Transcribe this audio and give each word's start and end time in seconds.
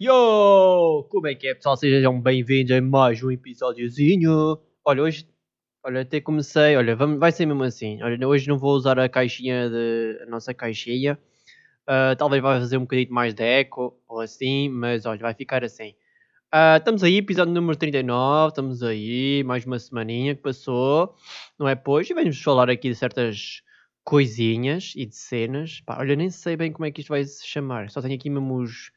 Yo! 0.00 1.08
Como 1.10 1.26
é 1.26 1.34
que 1.34 1.48
é, 1.48 1.54
pessoal? 1.56 1.76
Sejam 1.76 2.20
bem-vindos 2.20 2.70
a 2.70 2.80
mais 2.80 3.20
um 3.20 3.32
episódiozinho. 3.32 4.56
Olha, 4.84 5.02
hoje, 5.02 5.28
olha, 5.82 6.02
até 6.02 6.20
comecei, 6.20 6.76
olha, 6.76 6.94
vamos, 6.94 7.18
vai 7.18 7.32
ser 7.32 7.46
mesmo 7.46 7.64
assim. 7.64 8.00
Olha, 8.00 8.28
hoje 8.28 8.46
não 8.46 8.56
vou 8.56 8.76
usar 8.76 8.96
a 9.00 9.08
caixinha 9.08 9.68
de, 9.68 10.20
a 10.22 10.26
nossa 10.26 10.54
caixinha. 10.54 11.18
Uh, 11.82 12.14
talvez 12.16 12.40
vai 12.40 12.60
fazer 12.60 12.76
um 12.76 12.82
bocadinho 12.82 13.12
mais 13.12 13.34
de 13.34 13.42
eco 13.42 14.00
ou 14.06 14.20
assim, 14.20 14.68
mas 14.68 15.04
olha, 15.04 15.18
vai 15.18 15.34
ficar 15.34 15.64
assim. 15.64 15.96
Uh, 16.54 16.78
estamos 16.78 17.02
aí, 17.02 17.16
episódio 17.16 17.52
número 17.52 17.76
39, 17.76 18.50
estamos 18.50 18.84
aí, 18.84 19.42
mais 19.42 19.66
uma 19.66 19.80
semaninha 19.80 20.36
que 20.36 20.42
passou, 20.42 21.12
não 21.58 21.68
é? 21.68 21.74
Pois, 21.74 22.08
e 22.08 22.14
vamos 22.14 22.40
falar 22.40 22.70
aqui 22.70 22.88
de 22.88 22.94
certas 22.94 23.62
coisinhas 24.04 24.92
e 24.94 25.04
de 25.06 25.16
cenas. 25.16 25.80
Pá, 25.80 25.98
olha, 25.98 26.14
nem 26.14 26.30
sei 26.30 26.56
bem 26.56 26.70
como 26.70 26.86
é 26.86 26.92
que 26.92 27.00
isto 27.00 27.08
vai 27.08 27.24
se 27.24 27.44
chamar, 27.44 27.90
só 27.90 28.00
tenho 28.00 28.14
aqui 28.14 28.30
mesmo 28.30 28.54
os 28.62 28.96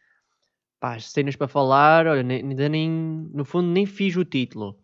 pá, 0.81 0.95
as 0.95 1.11
cenas 1.11 1.35
para 1.35 1.47
falar, 1.47 2.07
olha, 2.07 2.21
ainda 2.21 2.67
nem, 2.67 2.89
no 2.89 3.45
fundo 3.45 3.69
nem 3.69 3.85
fiz 3.85 4.17
o 4.17 4.25
título, 4.25 4.79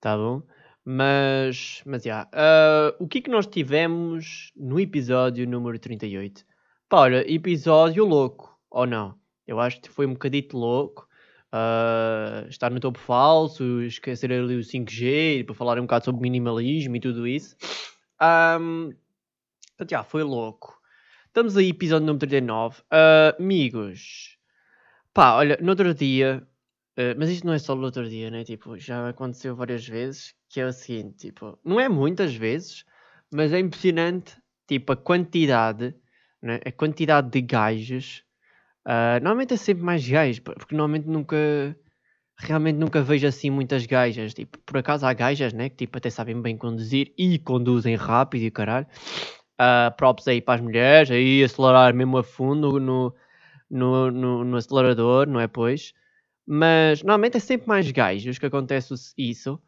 tá 0.00 0.16
bom? 0.16 0.42
Mas, 0.84 1.82
mas 1.84 2.02
já, 2.02 2.26
yeah. 2.34 2.96
uh, 2.98 3.04
o 3.04 3.06
que 3.06 3.18
é 3.18 3.20
que 3.20 3.30
nós 3.30 3.46
tivemos 3.46 4.50
no 4.56 4.80
episódio 4.80 5.46
número 5.46 5.78
38? 5.78 6.44
Pá, 6.88 7.00
olha, 7.00 7.30
episódio 7.30 8.06
louco, 8.06 8.58
ou 8.70 8.86
não? 8.86 9.14
Eu 9.46 9.60
acho 9.60 9.80
que 9.82 9.90
foi 9.90 10.06
um 10.06 10.14
bocadito 10.14 10.56
louco. 10.56 11.06
Uh, 11.52 12.48
estar 12.48 12.70
no 12.70 12.80
topo 12.80 12.98
falso, 12.98 13.82
esquecer 13.82 14.32
ali 14.32 14.56
o 14.56 14.60
5G, 14.60 15.44
para 15.44 15.54
falar 15.54 15.78
um 15.78 15.82
bocado 15.82 16.06
sobre 16.06 16.22
minimalismo 16.22 16.96
e 16.96 17.00
tudo 17.00 17.26
isso. 17.26 17.54
Um, 18.60 18.92
já, 19.88 20.02
foi 20.02 20.22
louco. 20.22 20.78
Estamos 21.26 21.56
aí, 21.56 21.68
episódio 21.68 22.06
número 22.06 22.26
39. 22.26 22.80
Uh, 22.80 23.42
amigos, 23.42 24.37
Pá, 25.18 25.34
olha, 25.34 25.58
no 25.60 25.70
outro 25.70 25.92
dia, 25.92 26.46
uh, 26.96 27.18
mas 27.18 27.28
isto 27.28 27.44
não 27.44 27.52
é 27.52 27.58
só 27.58 27.74
no 27.74 27.82
outro 27.82 28.08
dia, 28.08 28.30
né? 28.30 28.44
Tipo, 28.44 28.78
já 28.78 29.08
aconteceu 29.08 29.56
várias 29.56 29.84
vezes, 29.84 30.32
que 30.48 30.60
é 30.60 30.64
o 30.64 30.72
seguinte, 30.72 31.16
tipo, 31.16 31.58
não 31.64 31.80
é 31.80 31.88
muitas 31.88 32.36
vezes, 32.36 32.84
mas 33.28 33.52
é 33.52 33.58
impressionante, 33.58 34.36
tipo, 34.68 34.92
a 34.92 34.96
quantidade, 34.96 35.92
né? 36.40 36.60
A 36.64 36.70
quantidade 36.70 37.30
de 37.30 37.40
gajos. 37.40 38.22
Uh, 38.86 39.18
normalmente 39.20 39.54
é 39.54 39.56
sempre 39.56 39.82
mais 39.82 40.08
gajos, 40.08 40.38
porque 40.38 40.76
normalmente 40.76 41.08
nunca, 41.08 41.36
realmente 42.38 42.76
nunca 42.76 43.02
vejo 43.02 43.26
assim 43.26 43.50
muitas 43.50 43.86
gajas. 43.86 44.32
Tipo, 44.32 44.56
por 44.60 44.78
acaso 44.78 45.04
há 45.04 45.12
gajas, 45.12 45.52
né? 45.52 45.68
Que 45.68 45.78
tipo, 45.78 45.98
até 45.98 46.10
sabem 46.10 46.40
bem 46.40 46.56
conduzir 46.56 47.12
e 47.18 47.40
conduzem 47.40 47.96
rápido 47.96 48.44
e 48.44 48.52
caralho. 48.52 48.86
Uh, 49.60 49.90
props 49.96 50.28
aí 50.28 50.40
para 50.40 50.54
as 50.54 50.60
mulheres, 50.60 51.10
aí 51.10 51.42
acelerar 51.42 51.92
mesmo 51.92 52.18
a 52.18 52.22
fundo 52.22 52.78
no 52.78 53.12
no, 53.70 54.10
no, 54.10 54.44
no 54.44 54.56
acelerador, 54.56 55.26
não 55.28 55.40
é? 55.40 55.46
Pois. 55.46 55.92
Mas 56.46 57.02
normalmente 57.02 57.36
é 57.36 57.40
sempre 57.40 57.68
mais 57.68 57.90
gajos 57.90 58.38
que 58.38 58.46
acontece 58.46 58.94
isso. 59.16 59.60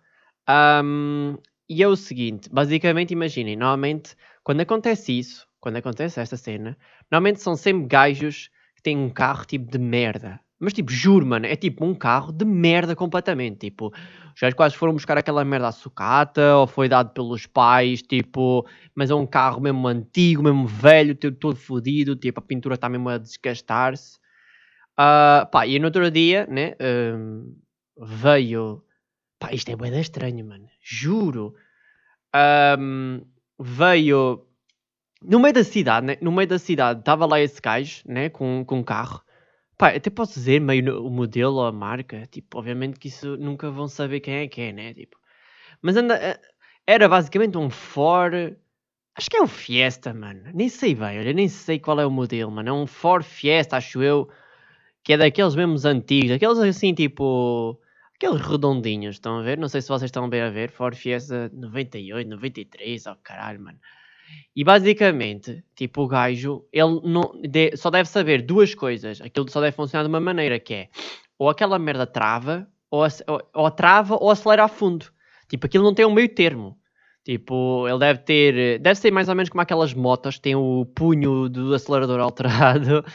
Um, 0.49 1.37
e 1.69 1.83
é 1.83 1.89
o 1.89 1.97
seguinte: 1.97 2.49
basicamente, 2.51 3.13
imaginem, 3.13 3.57
normalmente 3.57 4.17
quando 4.43 4.61
acontece 4.61 5.19
isso, 5.19 5.47
quando 5.61 5.77
acontece 5.77 6.21
esta 6.21 6.37
cena, 6.37 6.77
normalmente 7.11 7.41
são 7.41 7.55
sempre 7.55 7.87
gajos 7.87 8.51
que 8.75 8.83
têm 8.83 8.97
um 8.97 9.11
carro 9.11 9.45
tipo 9.45 9.71
de 9.71 9.79
merda. 9.79 10.41
Mas 10.61 10.75
tipo, 10.75 10.93
juro, 10.93 11.25
mano, 11.25 11.47
é 11.47 11.57
tipo 11.57 11.87
um 11.87 11.95
carro 11.95 12.31
de 12.31 12.45
merda 12.45 12.95
completamente. 12.95 13.61
Tipo, 13.61 13.93
já 14.37 14.53
quase 14.53 14.77
foram 14.77 14.93
buscar 14.93 15.17
aquela 15.17 15.43
merda 15.43 15.69
à 15.69 15.73
sucata, 15.73 16.57
ou 16.57 16.67
foi 16.67 16.87
dado 16.87 17.15
pelos 17.15 17.47
pais, 17.47 18.03
tipo, 18.03 18.67
mas 18.95 19.11
é 19.11 19.15
um 19.15 19.27
carro 19.27 19.61
mesmo 19.61 19.89
antigo, 19.89 20.43
mesmo 20.43 20.67
velho, 20.67 21.15
todo 21.15 21.57
fodido, 21.57 22.15
tipo, 22.15 22.41
a 22.41 22.43
pintura 22.43 22.75
está 22.75 22.91
mesmo 22.91 23.09
a 23.09 23.17
desgastar-se. 23.17 24.19
Uh, 24.99 25.49
pá, 25.51 25.67
e 25.67 25.79
no 25.79 25.87
outro 25.87 26.11
dia, 26.11 26.47
né, 26.47 26.75
um, 27.17 27.57
veio. 27.99 28.85
Pá, 29.39 29.55
isto 29.55 29.71
é 29.71 29.77
bem 29.77 29.99
estranho, 29.99 30.45
mano, 30.47 30.67
juro. 30.83 31.55
Um, 32.79 33.23
veio. 33.59 34.47
No 35.23 35.41
meio 35.41 35.55
da 35.55 35.65
cidade, 35.65 36.07
né? 36.07 36.17
No 36.21 36.33
meio 36.33 36.49
da 36.49 36.59
cidade, 36.59 37.01
estava 37.01 37.25
lá 37.25 37.41
esse 37.41 37.61
gajo, 37.61 38.03
né? 38.07 38.29
Com, 38.29 38.63
com 38.67 38.85
carro. 38.85 39.23
Pá, 39.81 39.97
até 39.97 40.11
posso 40.11 40.35
dizer 40.35 40.61
meio 40.61 41.03
o 41.07 41.09
modelo 41.09 41.55
ou 41.55 41.65
a 41.65 41.73
marca, 41.73 42.27
tipo, 42.27 42.59
obviamente 42.59 42.99
que 43.01 43.09
isso 43.09 43.39
nunca 43.39 43.71
vão 43.71 43.89
saber 43.89 44.21
quem 44.21 44.35
é 44.35 44.47
que 44.47 44.61
é, 44.61 44.73
né? 44.75 44.93
Tipo, 44.93 45.17
mas 45.81 45.97
anda, 45.97 46.17
eh, 46.17 46.39
era 46.87 47.09
basicamente 47.09 47.57
um 47.57 47.71
Ford, 47.71 48.59
acho 49.17 49.31
que 49.31 49.39
é 49.39 49.43
o 49.43 49.47
Fiesta, 49.47 50.13
mano, 50.13 50.43
nem 50.53 50.69
sei 50.69 50.95
bem, 50.95 51.19
olha, 51.21 51.33
nem 51.33 51.49
sei 51.49 51.79
qual 51.79 51.99
é 51.99 52.05
o 52.05 52.11
modelo, 52.11 52.51
mano, 52.51 52.69
é 52.69 52.73
um 52.75 52.87
Ford 52.87 53.25
Fiesta, 53.25 53.79
acho 53.79 54.03
eu, 54.03 54.31
que 55.03 55.15
é 55.15 55.17
daqueles 55.17 55.55
mesmos 55.55 55.87
antigos, 55.87 56.33
aqueles 56.33 56.59
assim, 56.59 56.93
tipo, 56.95 57.81
aqueles 58.17 58.43
redondinhos, 58.43 59.17
estão 59.17 59.39
a 59.39 59.43
ver? 59.43 59.59
Não 59.59 59.69
sei 59.69 59.81
se 59.81 59.89
vocês 59.89 60.11
estão 60.11 60.29
bem 60.29 60.43
a 60.43 60.51
ver, 60.51 60.71
Ford 60.71 60.95
Fiesta 60.95 61.51
98, 61.55 62.29
93, 62.29 63.07
oh 63.07 63.17
caralho, 63.23 63.63
mano. 63.63 63.79
E 64.55 64.65
basicamente, 64.65 65.65
tipo, 65.75 66.03
o 66.03 66.09
gajo, 66.09 66.65
ele 66.73 67.01
não, 67.05 67.33
de, 67.43 67.77
só 67.77 67.91
deve 67.91 68.09
saber 68.09 68.43
duas 68.43 68.75
coisas. 68.75 69.21
Aquilo 69.21 69.51
só 69.51 69.61
deve 69.61 69.77
funcionar 69.77 70.05
de 70.05 70.09
uma 70.09 70.21
maneira, 70.21 70.59
que 70.59 70.75
é 70.75 70.89
ou 71.39 71.49
aquela 71.49 71.79
merda 71.79 72.07
trava, 72.07 72.69
ou, 72.91 73.03
ou, 73.27 73.51
ou 73.55 73.71
trava 73.71 74.15
ou 74.21 74.31
acelera 74.31 74.65
a 74.65 74.69
fundo. 74.69 75.07
Tipo, 75.49 75.67
aquilo 75.67 75.85
não 75.85 75.95
tem 75.95 76.05
um 76.05 76.13
meio 76.13 76.29
termo. 76.29 76.79
Tipo, 77.25 77.89
ele 77.89 77.99
deve 77.99 78.21
ter. 78.21 78.79
Deve 78.79 78.99
ser 78.99 79.11
mais 79.11 79.29
ou 79.29 79.35
menos 79.35 79.49
como 79.49 79.63
aquelas 79.63 79.95
motas 79.95 80.37
que 80.37 80.43
têm 80.43 80.55
o 80.55 80.85
punho 80.85 81.49
do 81.49 81.75
acelerador 81.75 82.21
alterado. 82.21 83.05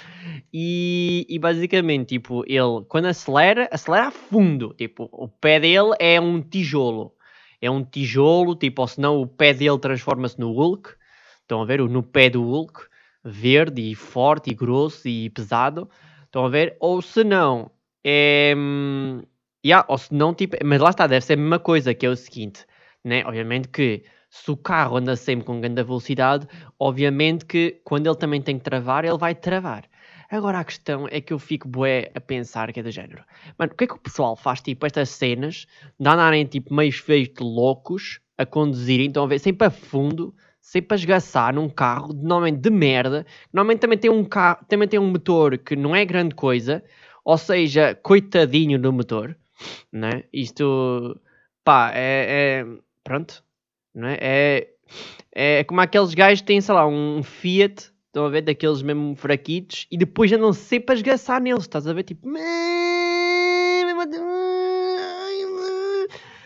E, 0.57 1.25
e, 1.27 1.37
basicamente, 1.37 2.07
tipo, 2.07 2.45
ele 2.47 2.85
quando 2.87 3.07
acelera, 3.07 3.67
acelera 3.71 4.07
a 4.07 4.11
fundo. 4.11 4.73
Tipo, 4.77 5.09
o 5.11 5.27
pé 5.27 5.59
dele 5.59 5.91
é 5.99 6.19
um 6.19 6.41
tijolo. 6.41 7.13
É 7.61 7.69
um 7.69 7.83
tijolo, 7.83 8.55
tipo, 8.55 8.81
ou 8.81 8.87
senão 8.87 9.21
o 9.21 9.27
pé 9.27 9.53
dele 9.53 9.77
transforma-se 9.77 10.39
no 10.39 10.53
Hulk. 10.53 10.91
Estão 11.45 11.61
a 11.61 11.65
ver? 11.65 11.79
No 11.87 12.01
pé 12.01 12.27
do 12.27 12.43
Hulk, 12.43 12.87
verde 13.23 13.91
e 13.91 13.93
forte 13.93 14.49
e 14.49 14.55
grosso 14.55 15.07
e 15.07 15.29
pesado. 15.29 15.87
Estão 16.23 16.43
a 16.43 16.49
ver? 16.49 16.75
Ou 16.79 17.01
se 17.01 17.23
não, 17.23 17.69
é. 18.03 18.53
Yeah, 19.63 19.85
ou 19.87 19.97
se 19.97 20.13
não, 20.13 20.33
tipo. 20.33 20.57
Mas 20.65 20.81
lá 20.81 20.89
está, 20.89 21.07
deve 21.07 21.23
ser 21.23 21.33
a 21.33 21.37
mesma 21.37 21.59
coisa, 21.59 21.93
que 21.93 22.05
é 22.05 22.09
o 22.09 22.15
seguinte, 22.15 22.65
né? 23.03 23.23
Obviamente 23.25 23.67
que 23.67 24.03
se 24.29 24.49
o 24.51 24.57
carro 24.57 24.97
anda 24.97 25.15
sempre 25.15 25.45
com 25.45 25.61
grande 25.61 25.83
velocidade, 25.83 26.47
obviamente 26.79 27.45
que 27.45 27.79
quando 27.83 28.07
ele 28.07 28.15
também 28.17 28.41
tem 28.41 28.57
que 28.57 28.63
travar, 28.63 29.05
ele 29.05 29.17
vai 29.17 29.33
travar. 29.35 29.85
Agora 30.29 30.59
a 30.59 30.63
questão 30.63 31.07
é 31.09 31.21
que 31.21 31.31
eu 31.31 31.39
fico 31.39 31.67
bué 31.67 32.11
a 32.15 32.19
pensar 32.19 32.73
que 32.73 32.79
é 32.79 32.83
do 32.83 32.91
género. 32.91 33.23
Mano, 33.57 33.71
o 33.71 33.75
que 33.75 33.83
é 33.83 33.87
que 33.87 33.93
o 33.93 33.99
pessoal 33.99 34.35
faz, 34.35 34.61
tipo, 34.61 34.85
estas 34.85 35.09
cenas 35.09 35.67
de 35.99 36.09
andarem, 36.09 36.45
tipo, 36.45 36.73
meio 36.73 36.91
feios 36.91 37.29
de 37.29 37.43
loucos 37.43 38.19
a 38.37 38.45
conduzirem, 38.45 39.07
estão 39.07 39.23
a 39.23 39.27
ver, 39.27 39.39
sempre 39.39 39.67
a 39.67 39.71
fundo, 39.71 40.35
sempre 40.65 40.95
a 40.95 40.97
esgaçar 40.97 41.53
num 41.53 41.69
carro, 41.69 42.11
normalmente 42.11 42.57
de 42.57 42.71
merda. 42.71 43.23
Normalmente 43.53 43.81
também 43.81 43.99
tem 43.99 44.09
um 44.09 44.25
carro, 44.25 44.65
também 44.67 44.87
tem 44.87 44.99
um 44.99 45.11
motor 45.11 45.59
que 45.59 45.75
não 45.75 45.95
é 45.95 46.03
grande 46.03 46.33
coisa, 46.33 46.83
ou 47.23 47.37
seja, 47.37 47.93
coitadinho 47.93 48.79
do 48.79 48.91
motor, 48.91 49.37
né? 49.93 50.23
Isto, 50.33 51.21
pá, 51.63 51.91
é, 51.93 52.63
é 52.63 52.65
pronto, 53.03 53.43
não 53.93 54.07
é? 54.07 54.17
É, 54.19 54.67
é 55.31 55.63
como 55.63 55.81
aqueles 55.81 56.15
gajos 56.15 56.41
que 56.41 56.47
têm, 56.47 56.59
sei 56.59 56.73
lá, 56.73 56.87
um 56.87 57.21
Fiat, 57.21 57.91
estão 58.07 58.25
a 58.25 58.29
ver, 58.29 58.41
daqueles 58.41 58.81
mesmo 58.81 59.15
fraquitos, 59.15 59.85
e 59.91 59.97
depois 59.97 60.33
andam 60.33 60.51
sempre 60.51 60.93
a 60.93 60.97
esgaçar 60.97 61.39
neles, 61.39 61.61
estás 61.61 61.85
a 61.85 61.93
ver, 61.93 62.03
tipo... 62.03 62.27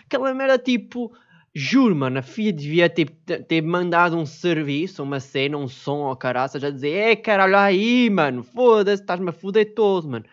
Aquela 0.05 0.33
merda 0.33 0.57
tipo 0.57 1.13
Juro, 1.53 1.95
mano, 1.95 2.19
a 2.19 2.21
FIA 2.21 2.53
devia 2.53 2.89
ter, 2.89 3.09
ter 3.47 3.61
mandado 3.61 4.15
um 4.15 4.25
serviço, 4.25 5.01
uma 5.01 5.19
cena, 5.19 5.57
um 5.57 5.67
som 5.67 6.03
ao 6.05 6.15
caraças 6.15 6.63
a 6.63 6.69
dizer: 6.69 6.89
É 6.89 7.15
caralho, 7.15 7.57
aí, 7.57 8.09
mano, 8.09 8.43
foda-se, 8.43 9.01
estás-me 9.01 9.29
a 9.29 9.33
foder 9.33 9.73
todo, 9.73 10.07
mano. 10.09 10.25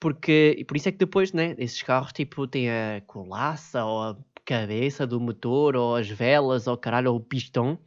Porque, 0.00 0.54
e 0.58 0.64
por 0.64 0.76
isso 0.76 0.88
é 0.88 0.92
que 0.92 0.98
depois, 0.98 1.32
né, 1.32 1.54
esses 1.58 1.82
carros 1.82 2.12
tipo 2.12 2.46
têm 2.46 2.70
a 2.70 3.02
colaça 3.06 3.84
ou 3.84 4.02
a 4.02 4.16
cabeça 4.44 5.06
do 5.06 5.20
motor 5.20 5.76
ou 5.76 5.96
as 5.96 6.08
velas 6.08 6.66
ou 6.66 6.76
caralho, 6.76 7.10
ou 7.12 7.16
o 7.16 7.20
pistão, 7.20 7.78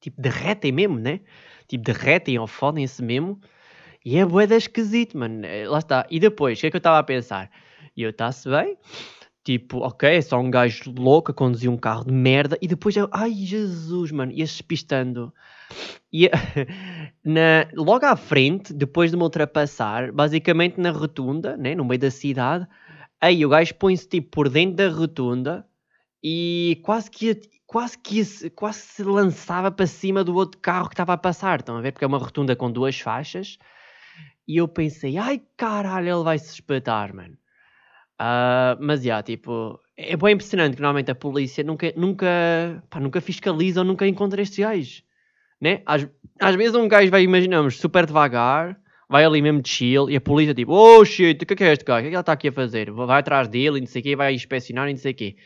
tipo, 0.00 0.20
derretem 0.20 0.72
mesmo, 0.72 0.98
né? 0.98 1.20
Tipo, 1.68 1.84
derretem 1.84 2.38
ou 2.38 2.46
fodem-se 2.46 3.02
mesmo. 3.02 3.40
E 4.04 4.18
é 4.18 4.26
boeda 4.26 4.56
esquisito, 4.56 5.16
mano. 5.18 5.46
Eh, 5.46 5.66
lá 5.68 5.78
está. 5.78 6.06
E 6.10 6.20
depois, 6.20 6.58
o 6.58 6.60
que 6.60 6.66
é 6.66 6.70
que 6.70 6.76
eu 6.76 6.78
estava 6.78 6.98
a 6.98 7.02
pensar? 7.04 7.50
E 7.96 8.02
eu, 8.02 8.10
está-se 8.10 8.48
bem? 8.48 8.76
Tipo, 9.44 9.78
ok, 9.78 10.08
é 10.08 10.20
só 10.20 10.38
um 10.38 10.50
gajo 10.50 10.92
louco 10.96 11.32
a 11.32 11.34
conduzir 11.34 11.68
um 11.70 11.76
carro 11.76 12.04
de 12.04 12.12
merda 12.12 12.56
e 12.62 12.68
depois 12.68 12.96
eu, 12.96 13.08
ai 13.12 13.32
Jesus, 13.32 14.12
mano, 14.12 14.30
ia-se 14.32 14.52
despistando. 14.52 15.34
E 16.12 16.30
na, 17.24 17.68
logo 17.74 18.06
à 18.06 18.16
frente, 18.16 18.72
depois 18.72 19.10
de 19.10 19.16
me 19.16 19.22
ultrapassar, 19.24 20.12
basicamente 20.12 20.78
na 20.80 20.90
rotunda, 20.90 21.56
né, 21.56 21.74
no 21.74 21.84
meio 21.84 22.00
da 22.00 22.10
cidade, 22.10 22.66
aí 23.20 23.44
o 23.44 23.48
gajo 23.48 23.74
põe-se 23.76 24.08
tipo 24.08 24.30
por 24.30 24.48
dentro 24.48 24.76
da 24.76 24.88
rotunda 24.88 25.66
e 26.22 26.80
quase 26.84 27.10
que 27.10 27.40
quase 27.66 27.98
que 27.98 28.50
quase 28.50 28.80
se 28.80 29.02
lançava 29.04 29.70
para 29.72 29.86
cima 29.86 30.22
do 30.24 30.34
outro 30.34 30.60
carro 30.60 30.88
que 30.88 30.94
estava 30.94 31.14
a 31.14 31.18
passar. 31.18 31.60
Estão 31.60 31.76
a 31.76 31.80
ver? 31.80 31.92
Porque 31.92 32.04
é 32.04 32.08
uma 32.08 32.18
rotunda 32.18 32.54
com 32.56 32.70
duas 32.70 32.98
faixas 33.00 33.58
E 34.46 34.56
eu 34.58 34.68
pensei, 34.68 35.16
ai 35.18 35.42
caralho, 35.56 36.08
ele 36.08 36.24
vai 36.24 36.38
se 36.38 36.52
espetar, 36.52 37.14
mano. 37.14 37.36
Uh, 38.22 38.78
mas 38.78 39.00
já, 39.00 39.06
yeah, 39.06 39.22
tipo, 39.24 39.80
é 39.96 40.16
bem 40.16 40.34
impressionante 40.34 40.76
que 40.76 40.80
normalmente 40.80 41.10
a 41.10 41.14
polícia 41.14 41.64
nunca, 41.64 41.92
nunca, 41.96 42.28
pá, 42.88 43.00
nunca 43.00 43.20
fiscaliza 43.20 43.80
ou 43.80 43.84
nunca 43.84 44.06
encontra 44.06 44.40
estes 44.40 44.60
gajos. 44.60 45.02
Né? 45.60 45.82
Às, 45.84 46.08
às 46.40 46.54
vezes 46.54 46.76
um 46.76 46.86
gajo 46.86 47.10
vai, 47.10 47.24
imaginamos, 47.24 47.80
super 47.80 48.06
devagar, 48.06 48.78
vai 49.08 49.24
ali 49.24 49.42
mesmo 49.42 49.60
de 49.60 49.68
chill 49.68 50.08
e 50.08 50.14
a 50.14 50.20
polícia 50.20 50.54
tipo, 50.54 50.72
oh 50.72 51.04
shit, 51.04 51.42
o 51.42 51.46
que 51.46 51.52
é, 51.52 51.56
que 51.56 51.64
é 51.64 51.72
este 51.72 51.84
gajo? 51.84 51.98
O 51.98 52.02
que 52.02 52.06
é 52.06 52.10
que 52.10 52.14
ele 52.14 52.20
está 52.20 52.32
aqui 52.32 52.46
a 52.46 52.52
fazer? 52.52 52.92
Vai 52.92 53.18
atrás 53.18 53.48
dele 53.48 53.78
e 53.78 53.80
não 53.80 53.88
sei 53.88 54.00
o 54.00 54.04
quê, 54.04 54.14
vai 54.14 54.32
inspecionar 54.32 54.88
e 54.88 54.92
não 54.92 55.00
sei 55.00 55.10
o 55.10 55.14
quê. 55.16 55.36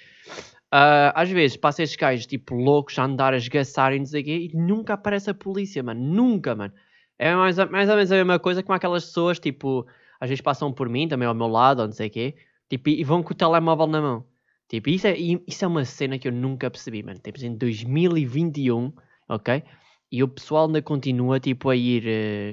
Uh, 0.66 1.12
às 1.14 1.30
vezes 1.30 1.56
passa 1.56 1.82
estes 1.82 1.96
gajos 1.96 2.26
tipo 2.26 2.54
loucos 2.54 2.98
a 2.98 3.04
andar 3.04 3.32
a 3.32 3.38
esgaçar 3.38 3.94
e 3.94 3.98
não 3.98 4.06
sei 4.06 4.20
o 4.20 4.24
quê 4.24 4.50
e 4.52 4.56
nunca 4.56 4.94
aparece 4.94 5.30
a 5.30 5.34
polícia, 5.34 5.82
mano. 5.82 6.00
Nunca, 6.00 6.54
mano. 6.54 6.74
É 7.18 7.34
mais, 7.34 7.56
mais 7.56 7.88
ou 7.88 7.94
menos 7.94 8.12
a 8.12 8.16
mesma 8.16 8.38
coisa 8.38 8.62
com 8.62 8.74
aquelas 8.74 9.06
pessoas, 9.06 9.38
tipo, 9.38 9.86
às 10.20 10.28
vezes 10.28 10.42
passam 10.42 10.70
por 10.70 10.90
mim, 10.90 11.08
também 11.08 11.26
ao 11.26 11.34
meu 11.34 11.46
lado, 11.46 11.80
ou 11.80 11.86
não 11.86 11.92
sei 11.92 12.08
o 12.08 12.10
quê, 12.10 12.34
tipo, 12.68 12.88
e 12.88 13.04
vão 13.04 13.22
com 13.22 13.32
o 13.32 13.36
telemóvel 13.36 13.86
na 13.86 14.00
mão. 14.00 14.26
Tipo, 14.68 14.90
isso 14.90 15.06
é, 15.06 15.16
isso 15.16 15.64
é 15.64 15.68
uma 15.68 15.84
cena 15.84 16.18
que 16.18 16.26
eu 16.28 16.32
nunca 16.32 16.70
percebi, 16.70 17.02
mano. 17.02 17.20
Temos 17.20 17.42
em 17.42 17.56
2021, 17.56 18.92
ok? 19.28 19.62
E 20.10 20.22
o 20.22 20.28
pessoal 20.28 20.66
ainda 20.66 20.82
continua, 20.82 21.38
tipo, 21.40 21.68
a 21.70 21.76
ir 21.76 22.04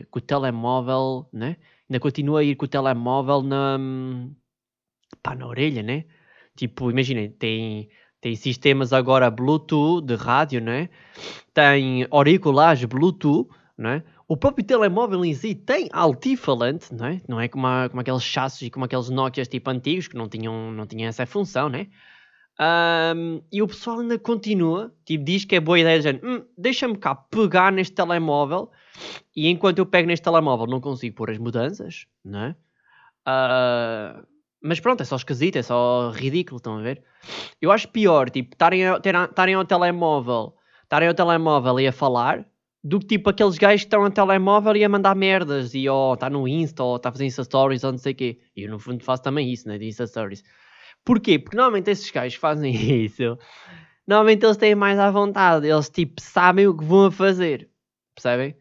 uh, 0.04 0.08
com 0.10 0.20
o 0.20 0.22
telemóvel, 0.22 1.28
né? 1.34 1.58
Ainda 1.90 2.00
continua 2.00 2.42
a 2.42 2.44
ir 2.44 2.56
com 2.56 2.66
o 2.66 2.68
telemóvel 2.68 3.42
na... 3.42 3.80
pá, 5.22 5.36
na 5.36 5.48
orelha, 5.48 5.84
né? 5.84 6.06
Tipo, 6.56 6.92
imaginem, 6.92 7.32
tem, 7.32 7.90
tem 8.22 8.36
sistemas 8.36 8.94
agora 8.94 9.32
Bluetooth 9.32 10.06
de 10.06 10.16
rádio, 10.16 10.62
né? 10.62 10.90
Tem 11.54 12.08
auriculares 12.12 12.86
Bluetooth, 12.86 13.50
né? 13.78 14.04
O 14.28 14.38
próprio 14.38 14.66
telemóvel 14.66 15.24
em 15.26 15.34
si 15.34 15.54
tem 15.54 15.90
altifalante, 15.92 16.94
não 16.94 17.06
é? 17.06 17.22
Não 17.28 17.40
é 17.40 17.48
como, 17.48 17.68
a, 17.68 17.90
como 17.90 18.02
aqueles 18.02 18.24
chassos 18.24 18.62
e 18.62 18.70
como 18.70 18.86
aqueles 18.86 19.10
Nokias 19.10 19.48
tipo 19.48 19.70
antigos 19.70 20.08
que 20.08 20.16
não 20.16 20.30
tinham, 20.30 20.72
não 20.72 20.86
tinham 20.86 21.10
essa 21.10 21.26
função, 21.26 21.70
né? 21.70 21.88
Um, 22.60 23.42
e 23.52 23.62
o 23.62 23.68
pessoal 23.68 24.00
ainda 24.00 24.18
continua, 24.20 24.94
tipo, 25.06 25.24
diz 25.24 25.44
que 25.44 25.56
é 25.56 25.60
boa 25.60 25.80
ideia, 25.80 25.98
dizendo, 25.98 26.22
hum, 26.24 26.46
deixa-me 26.58 26.96
cá 26.98 27.16
pegar 27.16 27.72
neste 27.72 27.96
telemóvel 27.96 28.70
e 29.36 29.50
enquanto 29.50 29.80
eu 29.80 29.86
pego 29.86 30.08
neste 30.08 30.24
telemóvel 30.24 30.68
não 30.68 30.80
consigo 30.80 31.16
pôr 31.16 31.32
as 31.32 31.40
mudanças, 31.40 32.06
não 32.24 32.40
é? 32.40 32.56
Uh, 33.28 34.26
mas 34.62 34.80
pronto, 34.80 35.02
é 35.02 35.06
só 35.06 35.16
esquisito, 35.16 35.58
é 35.58 35.64
só 35.64 36.12
ridículo, 36.12 36.58
estão 36.58 36.78
a 36.78 36.82
ver? 36.82 37.04
Eu 37.60 37.72
acho 37.72 37.88
pior, 37.90 38.30
tipo, 38.30 38.54
estarem 38.54 39.56
ao 39.56 39.66
telemóvel, 39.66 40.56
estarem 40.84 41.08
ao 41.08 41.14
telemóvel 41.14 41.80
e 41.80 41.88
a 41.88 41.92
falar, 41.92 42.46
do 42.84 43.00
que 43.00 43.06
tipo 43.06 43.30
aqueles 43.30 43.58
gajos 43.58 43.82
que 43.82 43.88
estão 43.88 44.04
no 44.04 44.12
telemóvel 44.12 44.76
e 44.76 44.84
a 44.84 44.90
mandar 44.90 45.16
merdas 45.16 45.74
e 45.74 45.88
ó, 45.88 46.12
oh, 46.12 46.14
está 46.16 46.30
no 46.30 46.48
Insta 46.48 46.84
ou 46.84 46.98
está 46.98 47.10
a 47.10 47.12
fazer 47.12 47.26
Insta 47.26 47.44
Stories 47.44 47.84
ou 47.84 47.92
não 47.92 47.98
sei 47.98 48.12
o 48.12 48.16
quê. 48.16 48.40
E 48.56 48.64
eu 48.64 48.70
no 48.70 48.78
fundo 48.80 49.04
faço 49.04 49.24
também 49.24 49.52
isso, 49.52 49.68
né, 49.68 49.78
de 49.78 49.88
Insta 49.88 50.06
Stories. 50.06 50.44
Porquê? 51.06 51.40
Porque 51.40 51.56
normalmente 51.56 51.90
esses 51.90 52.10
gajos 52.12 52.36
fazem 52.36 52.74
isso. 53.06 53.38
Normalmente 54.06 54.46
eles 54.46 54.58
têm 54.58 54.76
mais 54.76 55.00
à 55.00 55.10
vontade, 55.10 55.68
eles 55.68 55.90
tipo 55.90 56.22
sabem 56.22 56.68
o 56.68 56.76
que 56.76 56.84
vão 56.84 57.06
a 57.06 57.12
fazer, 57.12 57.70
percebem? 58.14 58.56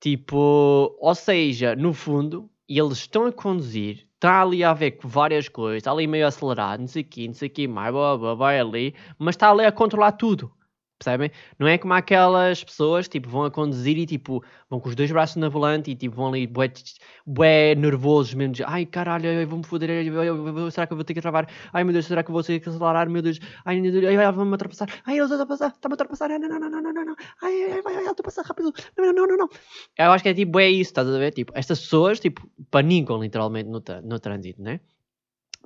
Tipo, 0.00 0.96
ou 1.00 1.14
seja, 1.14 1.74
no 1.74 1.92
fundo, 1.92 2.48
eles 2.68 2.98
estão 2.98 3.26
a 3.26 3.32
conduzir, 3.32 4.06
está 4.14 4.42
ali 4.42 4.62
a 4.62 4.72
ver 4.72 4.98
várias 5.02 5.48
coisas, 5.48 5.78
está 5.78 5.90
ali 5.90 6.06
meio 6.06 6.26
acelerado, 6.26 6.80
não 6.80 6.86
sei 6.86 7.02
o 7.02 7.04
quê, 7.04 7.26
não 7.26 7.34
sei 7.34 7.48
o 7.48 7.50
quê, 7.50 7.66
mais, 7.66 7.92
blá, 7.92 8.16
blá, 8.16 8.34
vai 8.34 8.60
ali, 8.60 8.94
mas 9.18 9.34
está 9.34 9.50
ali 9.50 9.64
a 9.64 9.72
controlar 9.72 10.12
tudo. 10.12 10.52
Percebem? 10.98 11.30
Não 11.58 11.68
é 11.68 11.76
como 11.76 11.92
aquelas 11.92 12.64
pessoas, 12.64 13.06
tipo, 13.06 13.28
vão 13.28 13.44
a 13.44 13.50
conduzir 13.50 13.98
e, 13.98 14.06
tipo, 14.06 14.42
vão 14.70 14.80
com 14.80 14.88
os 14.88 14.94
dois 14.94 15.10
braços 15.12 15.36
na 15.36 15.46
volante 15.46 15.90
e, 15.90 15.94
tipo, 15.94 16.16
vão 16.16 16.28
ali 16.28 16.46
bué, 16.46 16.72
bué 17.26 17.74
nervosos 17.74 18.32
mesmo, 18.32 18.54
de, 18.54 18.64
ai, 18.64 18.86
caralho, 18.86 19.26
eu 19.26 19.46
vou-me 19.46 19.64
foder, 19.64 20.06
será 20.72 20.86
que 20.86 20.94
eu 20.94 20.96
vou 20.96 21.04
ter 21.04 21.12
que 21.12 21.20
travar? 21.20 21.46
Ai, 21.70 21.84
meu 21.84 21.92
Deus, 21.92 22.06
será 22.06 22.22
que 22.22 22.30
eu 22.30 22.32
vou 22.32 22.42
ter 22.42 22.60
que 22.60 22.68
acelerar? 22.70 23.10
Meu 23.10 23.20
Deus, 23.20 23.38
ai, 23.66 23.78
meu 23.78 23.92
Deus, 23.92 24.04
ai, 24.06 24.32
vão-me 24.32 24.52
ultrapassar, 24.52 24.88
ai, 25.04 25.18
eles 25.18 25.30
estão 25.30 25.42
a 25.42 25.46
passar, 25.46 25.68
estão 25.68 25.90
a 25.90 25.92
ultrapassar, 25.92 26.28
não, 26.30 26.38
não, 26.48 26.58
não, 26.58 26.70
não, 26.70 26.80
não, 26.80 26.92
não, 26.94 27.04
não, 27.04 27.16
ai, 27.42 27.72
ai, 27.72 27.82
vai, 27.82 27.94
vai, 27.94 28.06
ultrapassar 28.06 28.42
rápido, 28.46 28.72
não, 28.96 29.12
não, 29.12 29.26
não, 29.26 29.36
não. 29.36 29.48
Eu 29.98 30.12
acho 30.12 30.22
que 30.22 30.30
é, 30.30 30.34
tipo, 30.34 30.58
é 30.58 30.70
isso, 30.70 30.90
estás 30.90 31.08
a 31.08 31.18
ver? 31.18 31.32
Tipo, 31.32 31.52
estas 31.54 31.78
pessoas, 31.80 32.18
tipo, 32.20 32.48
panicam 32.70 33.20
literalmente 33.20 33.68
no, 33.68 33.82
no 34.02 34.18
trânsito, 34.18 34.62
né? 34.62 34.80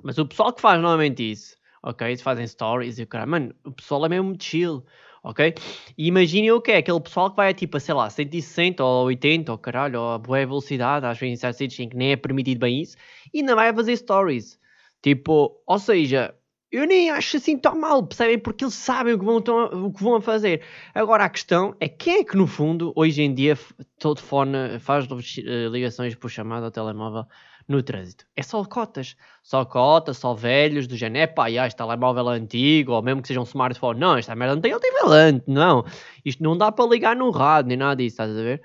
Mas 0.03 0.17
o 0.17 0.25
pessoal 0.25 0.51
que 0.51 0.61
faz 0.61 0.81
normalmente 0.81 1.31
isso, 1.31 1.55
ok, 1.83 2.17
fazem 2.17 2.45
stories 2.47 2.99
e 2.99 3.03
o 3.03 3.07
cara, 3.07 3.25
mano, 3.25 3.53
o 3.63 3.71
pessoal 3.71 4.05
é 4.05 4.09
mesmo 4.09 4.35
chill, 4.39 4.85
ok? 5.23 5.53
E 5.97 6.07
imaginem 6.07 6.51
o 6.51 6.61
que 6.61 6.71
é, 6.71 6.77
aquele 6.77 6.99
pessoal 6.99 7.29
que 7.29 7.35
vai 7.35 7.49
a 7.49 7.53
tipo, 7.53 7.79
sei 7.79 7.93
lá, 7.93 8.09
160 8.09 8.83
ou 8.83 9.05
80 9.05 9.51
ou 9.51 9.57
caralho, 9.57 9.99
ou 9.99 10.11
a 10.13 10.17
boa 10.17 10.39
velocidade, 10.39 11.05
às 11.05 11.17
vezes 11.19 11.33
em 11.33 11.53
certos 11.53 11.75
que 11.75 11.95
nem 11.95 12.11
é 12.11 12.15
permitido 12.15 12.59
bem 12.59 12.81
isso, 12.81 12.95
e 13.33 13.39
ainda 13.39 13.55
vai 13.55 13.69
a 13.69 13.73
fazer 13.73 13.95
stories. 13.97 14.59
Tipo, 15.01 15.61
ou 15.65 15.79
seja, 15.79 16.35
eu 16.71 16.85
nem 16.87 17.09
acho 17.09 17.37
assim 17.37 17.57
tão 17.57 17.75
mal, 17.77 18.05
percebem? 18.05 18.39
Porque 18.39 18.63
eles 18.63 18.75
sabem 18.75 19.13
o 19.13 19.19
que 19.19 19.25
vão, 19.25 19.41
tão, 19.41 19.87
o 19.87 19.91
que 19.91 20.03
vão 20.03 20.21
fazer. 20.21 20.61
Agora 20.93 21.25
a 21.25 21.29
questão 21.29 21.75
é 21.79 21.89
quem 21.89 22.19
é 22.19 22.23
que 22.23 22.37
no 22.37 22.47
fundo, 22.47 22.93
hoje 22.95 23.21
em 23.21 23.33
dia, 23.33 23.57
todo 23.99 24.21
fone 24.21 24.79
faz 24.79 25.05
eh, 25.05 25.67
ligações 25.69 26.15
por 26.15 26.29
chamada 26.29 26.65
ao 26.67 26.71
telemóvel 26.71 27.25
no 27.67 27.81
trânsito. 27.81 28.25
É 28.35 28.43
só 28.43 28.63
cotas. 28.65 29.15
Só 29.43 29.65
cotas, 29.65 30.17
só 30.17 30.33
velhos, 30.33 30.87
do 30.87 30.95
género, 30.95 31.23
é 31.23 31.27
pá, 31.27 31.49
este 31.49 31.77
telemóvel 31.77 32.29
antigo, 32.29 32.93
ou 32.93 33.01
mesmo 33.01 33.21
que 33.21 33.27
seja 33.27 33.39
um 33.39 33.43
smartphone. 33.43 33.99
Não, 33.99 34.17
esta 34.17 34.35
merda 34.35 34.55
não 34.55 34.61
tem 34.61 34.71
altivalante, 34.73 35.43
não. 35.47 35.85
Isto 36.23 36.43
não 36.43 36.57
dá 36.57 36.71
para 36.71 36.89
ligar 36.89 37.15
no 37.15 37.29
rádio, 37.31 37.69
nem 37.69 37.77
nada 37.77 37.95
disso, 37.95 38.13
estás 38.13 38.31
a 38.31 38.41
ver? 38.41 38.61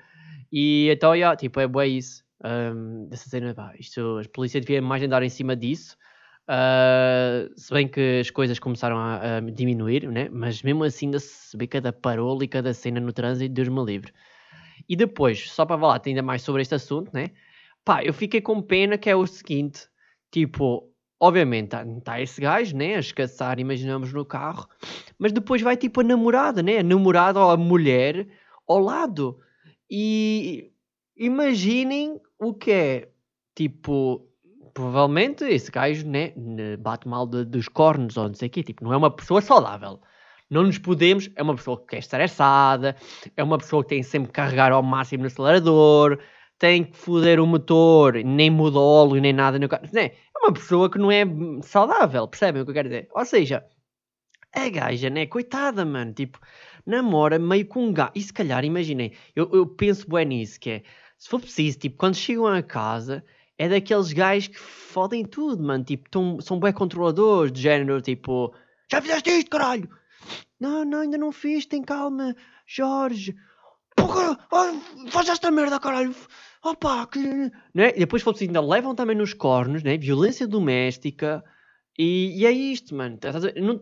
E 0.51 0.89
então, 0.89 1.15
yeah, 1.15 1.35
tipo, 1.35 1.59
é 1.59 1.67
bué 1.67 1.87
isso. 1.87 2.23
Um, 2.43 3.07
dessa 3.09 3.29
cena, 3.29 3.53
pá, 3.53 3.73
isto, 3.79 4.21
a 4.23 4.29
polícia 4.29 4.61
devia 4.61 4.81
mais 4.81 5.01
andar 5.03 5.23
em 5.23 5.29
cima 5.29 5.55
disso. 5.55 5.97
Uh, 6.47 7.51
se 7.57 7.73
bem 7.73 7.89
que 7.89 8.19
as 8.21 8.29
coisas 8.29 8.57
começaram 8.57 8.97
a, 8.97 9.37
a, 9.37 9.39
diminuir, 9.41 10.07
né? 10.07 10.29
mas 10.31 10.63
mesmo 10.63 10.85
assim 10.85 11.07
ainda 11.07 11.19
se 11.19 11.57
vê 11.57 11.67
cada 11.67 11.91
parola 11.91 12.41
e 12.41 12.47
cada 12.47 12.73
cena 12.73 13.01
no 13.01 13.11
trânsito, 13.11 13.53
Deus 13.53 13.67
me 13.67 13.83
livre. 13.83 14.13
E 14.87 14.95
depois, 14.95 15.49
só 15.51 15.65
para 15.65 15.77
falar 15.77 16.01
ainda 16.05 16.21
mais 16.21 16.41
sobre 16.41 16.61
este 16.61 16.73
assunto, 16.75 17.11
né? 17.13 17.31
Pá, 17.87 18.03
eu 18.03 18.13
fiquei 18.13 18.41
com 18.41 18.61
pena 18.61 18.97
que 18.97 19.09
é 19.09 19.15
o 19.15 19.25
seguinte, 19.25 19.87
tipo, 20.29 20.91
obviamente 21.17 21.67
está 21.67 21.85
tá 22.03 22.19
esse 22.19 22.41
gajo, 22.41 22.75
né, 22.75 22.95
a 22.97 22.99
escaçar, 22.99 23.61
imaginamos, 23.61 24.11
no 24.11 24.25
carro, 24.25 24.67
mas 25.17 25.31
depois 25.31 25.61
vai 25.61 25.77
tipo 25.77 26.01
a 26.01 26.03
namorada, 26.03 26.61
né, 26.61 26.79
a 26.79 26.83
namorada 26.83 27.39
ou 27.39 27.49
a 27.49 27.55
mulher 27.55 28.27
ao 28.67 28.79
lado. 28.79 29.39
E 29.89 30.69
imaginem 31.15 32.19
o 32.37 32.53
que 32.53 32.71
é, 32.71 33.09
tipo, 33.55 34.27
provavelmente 34.73 35.45
esse 35.45 35.71
gajo, 35.71 36.05
né, 36.09 36.33
bate 36.77 37.07
mal 37.07 37.25
de, 37.25 37.45
dos 37.45 37.69
cornos 37.69 38.17
ou 38.17 38.27
não 38.27 38.35
sei 38.35 38.49
o 38.49 38.51
quê, 38.51 38.63
tipo, 38.63 38.83
não 38.83 38.91
é 38.91 38.97
uma 38.97 39.15
pessoa 39.15 39.39
saudável. 39.39 40.01
Não 40.49 40.63
nos 40.63 40.77
podemos, 40.77 41.29
é 41.37 41.41
uma 41.41 41.55
pessoa 41.55 41.81
que 41.87 41.95
é 41.95 41.99
estressada, 41.99 42.97
é 43.37 43.41
uma 43.41 43.57
pessoa 43.57 43.81
que 43.81 43.89
tem 43.89 44.03
sempre 44.03 44.27
que 44.27 44.33
carregar 44.33 44.73
ao 44.73 44.83
máximo 44.83 45.23
no 45.23 45.27
acelerador, 45.27 46.19
tem 46.59 46.83
que 46.83 46.97
foder 46.97 47.39
o 47.39 47.47
motor, 47.47 48.15
nem 48.23 48.49
muda 48.49 48.79
óleo, 48.79 49.21
nem 49.21 49.33
nada 49.33 49.59
no 49.59 49.69
carro. 49.69 49.85
É 49.95 50.11
uma 50.39 50.53
pessoa 50.53 50.89
que 50.89 50.97
não 50.97 51.11
é 51.11 51.23
saudável, 51.61 52.27
percebem 52.27 52.61
o 52.61 52.65
que 52.65 52.71
eu 52.71 52.75
quero 52.75 52.89
dizer? 52.89 53.07
Ou 53.13 53.25
seja, 53.25 53.65
a 54.53 54.69
gaja, 54.69 55.09
né? 55.09 55.25
Coitada, 55.25 55.85
mano. 55.85 56.13
Tipo, 56.13 56.39
namora 56.85 57.37
meio 57.37 57.67
com 57.67 57.85
um 57.85 57.93
gajo. 57.93 58.11
E 58.15 58.21
se 58.21 58.33
calhar, 58.33 58.63
imaginem, 58.65 59.13
eu, 59.35 59.49
eu 59.53 59.67
penso 59.67 60.09
bem 60.09 60.25
nisso, 60.25 60.59
que 60.59 60.69
é, 60.69 60.83
se 61.17 61.29
for 61.29 61.39
preciso, 61.39 61.79
tipo, 61.79 61.97
quando 61.97 62.15
chegam 62.15 62.47
a 62.47 62.61
casa, 62.63 63.23
é 63.57 63.67
daqueles 63.67 64.13
gajos 64.13 64.47
que 64.47 64.57
fodem 64.57 65.25
tudo, 65.25 65.63
mano. 65.63 65.83
Tipo, 65.83 66.09
tão, 66.09 66.39
são 66.41 66.59
bem 66.59 66.73
controladores, 66.73 67.51
de 67.51 67.61
género, 67.61 68.01
tipo, 68.01 68.53
já 68.91 69.01
fizeste 69.01 69.29
isto, 69.29 69.49
caralho? 69.49 69.89
Não, 70.59 70.83
não, 70.83 71.01
ainda 71.01 71.17
não 71.17 71.31
fiz, 71.31 71.65
tem 71.65 71.83
calma, 71.83 72.35
Jorge. 72.65 73.35
Oh, 74.07 75.09
faz 75.09 75.29
esta 75.29 75.51
merda, 75.51 75.79
caralho 75.79 76.15
opa, 76.63 77.07
que... 77.07 77.19
Né? 77.73 77.93
E 77.95 77.99
depois, 77.99 78.23
se 78.23 78.45
ainda 78.45 78.61
levam 78.61 78.95
também 78.95 79.15
nos 79.15 79.33
cornos, 79.33 79.83
né? 79.83 79.97
Violência 79.97 80.47
doméstica. 80.47 81.43
E, 81.97 82.41
e 82.41 82.45
é 82.45 82.51
isto, 82.51 82.93
mano. 82.95 83.17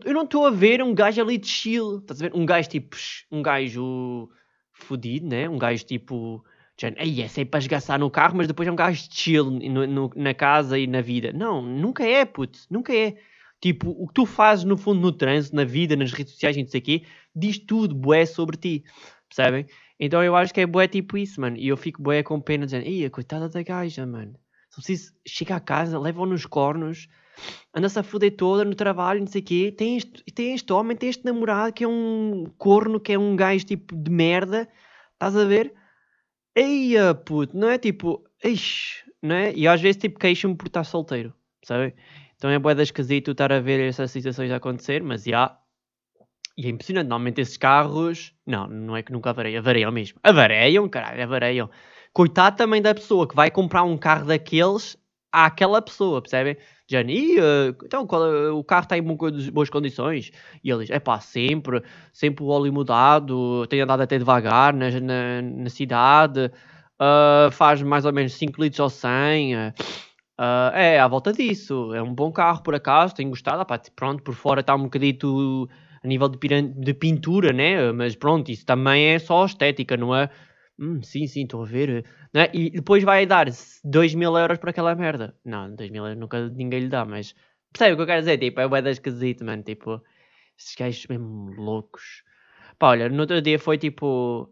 Eu 0.04 0.14
não 0.14 0.24
estou 0.24 0.46
a 0.46 0.50
ver 0.50 0.82
um 0.82 0.94
gajo 0.94 1.20
ali 1.20 1.38
de 1.38 1.48
chill. 1.48 1.98
Estás 1.98 2.20
a 2.20 2.28
ver? 2.28 2.34
Um 2.34 2.46
gajo 2.46 2.68
tipo. 2.68 2.96
Um 3.30 3.42
gajo 3.42 4.28
fodido, 4.72 5.26
né? 5.26 5.48
Um 5.48 5.58
gajo 5.58 5.84
tipo. 5.84 6.44
Ei, 6.98 7.22
é 7.22 7.28
sempre 7.28 7.52
para 7.52 7.60
esgaçar 7.60 7.98
no 7.98 8.10
carro, 8.10 8.36
mas 8.36 8.46
depois 8.46 8.68
é 8.68 8.72
um 8.72 8.76
gajo 8.76 9.08
de 9.08 9.14
chill 9.14 9.50
no, 9.50 9.86
no, 9.86 10.10
na 10.14 10.34
casa 10.34 10.78
e 10.78 10.86
na 10.86 11.00
vida. 11.00 11.32
Não, 11.32 11.62
nunca 11.62 12.04
é, 12.04 12.24
puto. 12.24 12.58
Nunca 12.70 12.94
é. 12.94 13.16
Tipo, 13.60 13.90
o 13.90 14.06
que 14.06 14.14
tu 14.14 14.26
fazes 14.26 14.64
no 14.66 14.76
fundo 14.76 15.00
no 15.00 15.10
trânsito, 15.10 15.56
na 15.56 15.64
vida, 15.64 15.96
nas 15.96 16.12
redes 16.12 16.34
sociais 16.34 16.56
e 16.56 16.62
não 16.62 16.68
sei 16.68 16.80
o 16.80 16.84
quê, 16.84 17.02
diz 17.34 17.58
tudo, 17.58 17.94
bué, 17.94 18.26
sobre 18.26 18.58
ti. 18.58 18.84
Percebem? 19.28 19.66
Então 19.98 20.22
eu 20.22 20.36
acho 20.36 20.52
que 20.52 20.60
é 20.60 20.66
bué 20.66 20.86
tipo 20.86 21.16
isso, 21.16 21.40
mano. 21.40 21.56
E 21.56 21.68
eu 21.68 21.76
fico 21.76 22.02
bué 22.02 22.22
com 22.22 22.40
pena 22.40 22.66
dizendo, 22.66 22.86
ia, 22.86 23.10
coitada 23.10 23.48
da 23.48 23.62
gaja, 23.62 24.06
mano. 24.06 24.34
Se 24.70 24.76
preciso, 24.76 25.12
chega 25.26 25.56
a 25.56 25.60
casa, 25.60 25.98
leva-o 25.98 26.26
nos 26.26 26.44
cornos, 26.44 27.08
anda-se 27.74 27.98
a 27.98 28.02
foder 28.02 28.36
toda 28.36 28.64
no 28.64 28.74
trabalho, 28.74 29.20
não 29.20 29.26
sei 29.26 29.40
o 29.40 29.44
quê. 29.44 29.74
Tem 29.76 29.96
este, 29.96 30.22
tem 30.34 30.54
este 30.54 30.72
homem, 30.72 30.96
tem 30.96 31.08
este 31.08 31.24
namorado 31.24 31.72
que 31.72 31.84
é 31.84 31.88
um 31.88 32.44
corno, 32.58 33.00
que 33.00 33.12
é 33.12 33.18
um 33.18 33.34
gajo 33.36 33.64
tipo 33.64 33.96
de 33.96 34.10
merda. 34.10 34.68
Estás 35.14 35.36
a 35.36 35.44
ver? 35.44 35.72
Eia, 36.54 37.14
puto, 37.14 37.56
não 37.56 37.68
é 37.68 37.78
tipo, 37.78 38.24
ixi, 38.44 39.04
né? 39.22 39.52
E 39.54 39.68
às 39.68 39.80
vezes, 39.80 39.96
tipo, 40.00 40.18
queixo-me 40.18 40.56
por 40.56 40.66
estar 40.66 40.84
solteiro, 40.84 41.34
sabe? 41.64 41.94
Então 42.36 42.50
é 42.50 42.58
boeda 42.58 42.82
esquisito 42.82 43.30
estar 43.32 43.52
a 43.52 43.60
ver 43.60 43.80
essas 43.80 44.10
situações 44.10 44.50
a 44.50 44.56
acontecer, 44.56 45.02
mas 45.02 45.24
já. 45.24 45.30
Yeah. 45.30 45.65
E 46.56 46.66
é 46.66 46.70
impressionante, 46.70 47.08
normalmente 47.08 47.40
esses 47.40 47.56
carros. 47.56 48.32
Não, 48.46 48.66
não 48.66 48.96
é 48.96 49.02
que 49.02 49.12
nunca 49.12 49.30
avareiam, 49.30 49.58
avareiam 49.58 49.92
mesmo. 49.92 50.18
Avareiam, 50.22 50.88
caralho, 50.88 51.22
avareiam. 51.22 51.70
Coitado 52.12 52.56
também 52.56 52.80
da 52.80 52.94
pessoa 52.94 53.28
que 53.28 53.36
vai 53.36 53.50
comprar 53.50 53.82
um 53.82 53.98
carro 53.98 54.26
daqueles 54.26 54.96
àquela 55.30 55.82
pessoa, 55.82 56.22
percebem? 56.22 56.56
Jane, 56.88 57.38
uh, 57.38 57.76
então 57.84 58.06
qual, 58.06 58.22
uh, 58.22 58.56
o 58.56 58.64
carro 58.64 58.84
está 58.84 58.96
em 58.96 59.02
boas 59.02 59.68
condições? 59.68 60.30
E 60.64 60.70
ele 60.70 60.84
diz: 60.84 60.90
é 60.90 60.98
pá, 60.98 61.20
sempre, 61.20 61.82
sempre 62.12 62.42
o 62.42 62.46
óleo 62.46 62.72
mudado, 62.72 63.66
tem 63.66 63.80
andado 63.82 64.00
até 64.02 64.16
devagar 64.16 64.72
na, 64.72 64.88
na, 65.00 65.42
na 65.42 65.68
cidade, 65.68 66.50
uh, 67.00 67.50
faz 67.50 67.82
mais 67.82 68.06
ou 68.06 68.12
menos 68.12 68.32
5 68.34 68.62
litros 68.62 68.80
ao 68.80 68.88
100. 68.88 69.56
Uh, 69.56 70.72
é, 70.72 71.00
à 71.00 71.08
volta 71.08 71.32
disso. 71.32 71.92
É 71.94 72.02
um 72.02 72.14
bom 72.14 72.30
carro, 72.32 72.62
por 72.62 72.74
acaso, 72.74 73.14
tenho 73.14 73.30
gostado. 73.30 73.66
Pronto, 73.94 74.22
por 74.22 74.34
fora 74.34 74.60
está 74.60 74.74
um 74.74 74.84
bocadito 74.84 75.68
a 76.06 76.08
nível 76.08 76.28
de, 76.28 76.38
de, 76.62 76.94
pintura, 76.94 77.52
né? 77.52 77.92
Mas 77.92 78.14
pronto, 78.14 78.50
isso 78.50 78.64
também 78.64 79.08
é 79.08 79.18
só 79.18 79.44
estética, 79.44 79.96
não 79.96 80.14
é? 80.14 80.30
Hum, 80.78 81.02
sim, 81.02 81.26
sim, 81.26 81.42
estou 81.42 81.62
a 81.62 81.66
ver. 81.66 82.04
Né? 82.32 82.48
E 82.54 82.70
depois 82.70 83.02
vai 83.02 83.26
dar 83.26 83.46
2 83.84 84.14
mil 84.14 84.36
euros 84.38 84.58
para 84.58 84.70
aquela 84.70 84.94
merda. 84.94 85.34
Não, 85.44 85.74
2 85.74 85.90
mil 85.90 86.04
euros 86.04 86.18
nunca 86.18 86.48
ninguém 86.48 86.80
lhe 86.80 86.88
dá, 86.88 87.04
mas 87.04 87.34
percebe 87.72 87.94
o 87.94 87.96
que 87.96 88.02
eu 88.02 88.06
quero 88.06 88.20
dizer? 88.20 88.38
Tipo, 88.38 88.60
é 88.60 88.66
o 88.66 88.88
esquisito, 88.88 89.44
mano. 89.44 89.62
Tipo, 89.62 90.00
esses 90.56 90.74
gajos 90.76 91.06
mesmo 91.08 91.52
loucos. 91.56 92.22
Pá, 92.78 92.90
olha, 92.90 93.08
no 93.08 93.20
outro 93.20 93.42
dia 93.42 93.58
foi 93.58 93.78
tipo. 93.78 94.48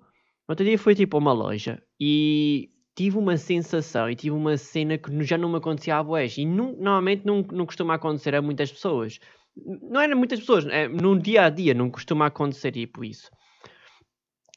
No 0.49 0.53
outro 0.53 0.65
dia 0.65 0.79
foi 0.79 0.95
tipo 0.95 1.17
uma 1.19 1.33
loja 1.33 1.83
e 2.01 2.71
tive 2.95 3.17
uma 3.19 3.37
sensação 3.37 4.11
e 4.11 4.17
tive 4.17 4.35
uma 4.35 4.57
cena 4.57 4.99
que 4.99 5.23
já 5.25 5.39
não 5.39 5.49
me 5.51 5.57
acontecia 5.59 5.97
à 5.97 6.03
boés. 6.03 6.37
E 6.37 6.45
não, 6.45 6.73
normalmente 6.73 7.25
não, 7.25 7.43
não 7.43 7.67
costuma 7.67 7.95
acontecer 7.95 8.35
a 8.35 8.43
muitas 8.43 8.73
pessoas. 8.73 9.21
Não 9.57 10.01
era 10.01 10.17
muitas 10.17 10.41
pessoas, 10.41 10.67
é, 10.67 10.89
no 10.89 11.19
dia 11.19 11.45
a 11.45 11.51
dia 11.51 11.75
não 11.75 11.91
costuma 11.91 12.27
acontecer 12.27 12.73
tipo 12.73 13.05
isso. 13.05 13.31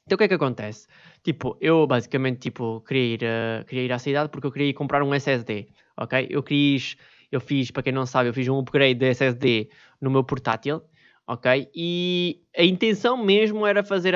Então 0.05 0.15
o 0.15 0.17
que 0.17 0.23
é 0.23 0.27
que 0.27 0.33
acontece? 0.33 0.87
Tipo, 1.21 1.57
eu 1.59 1.85
basicamente 1.85 2.39
tipo, 2.39 2.81
queria, 2.81 3.13
ir, 3.13 3.23
uh, 3.23 3.65
queria 3.65 3.83
ir 3.83 3.91
à 3.91 3.99
cidade 3.99 4.29
porque 4.29 4.47
eu 4.47 4.51
queria 4.51 4.69
ir 4.69 4.73
comprar 4.73 5.03
um 5.03 5.13
SSD, 5.13 5.67
ok? 5.97 6.27
Eu 6.29 6.41
quis, 6.41 6.95
eu 7.31 7.41
fiz, 7.41 7.69
para 7.71 7.83
quem 7.83 7.93
não 7.93 8.05
sabe, 8.05 8.29
eu 8.29 8.33
fiz 8.33 8.47
um 8.47 8.57
upgrade 8.57 8.97
de 8.97 9.05
SSD 9.07 9.69
no 10.01 10.09
meu 10.09 10.23
portátil, 10.23 10.81
ok? 11.27 11.69
E 11.75 12.41
a 12.57 12.63
intenção 12.63 13.17
mesmo 13.17 13.67
era 13.67 13.83
fazer, 13.83 14.15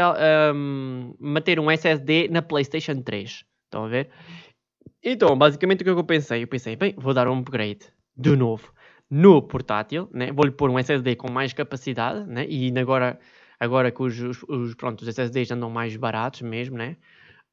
um, 0.56 1.14
meter 1.20 1.60
um 1.60 1.70
SSD 1.70 2.30
na 2.30 2.42
PlayStation 2.42 3.02
3, 3.02 3.44
estão 3.66 3.84
a 3.84 3.88
ver? 3.90 4.10
Então, 5.04 5.38
basicamente 5.38 5.82
o 5.82 5.84
que 5.84 5.90
é 5.90 5.94
que 5.94 6.00
eu 6.00 6.06
pensei? 6.06 6.44
Eu 6.44 6.48
pensei, 6.48 6.76
bem, 6.76 6.96
vou 6.98 7.14
dar 7.14 7.28
um 7.28 7.40
upgrade 7.40 7.88
de 8.16 8.36
novo 8.36 8.72
no 9.12 9.42
portátil, 9.42 10.10
né? 10.14 10.32
vou-lhe 10.32 10.52
pôr 10.52 10.70
um 10.70 10.80
SSD 10.80 11.18
com 11.18 11.30
mais 11.30 11.52
capacidade, 11.52 12.26
né? 12.28 12.46
e 12.48 12.72
agora 12.80 13.20
agora 13.60 13.92
que 13.92 14.02
os, 14.02 14.20
os, 14.20 14.44
os, 14.44 14.74
pronto, 14.74 15.02
os 15.02 15.08
SSDs 15.08 15.52
andam 15.52 15.70
mais 15.70 15.96
baratos 15.96 16.42
mesmo, 16.42 16.78
né? 16.78 16.98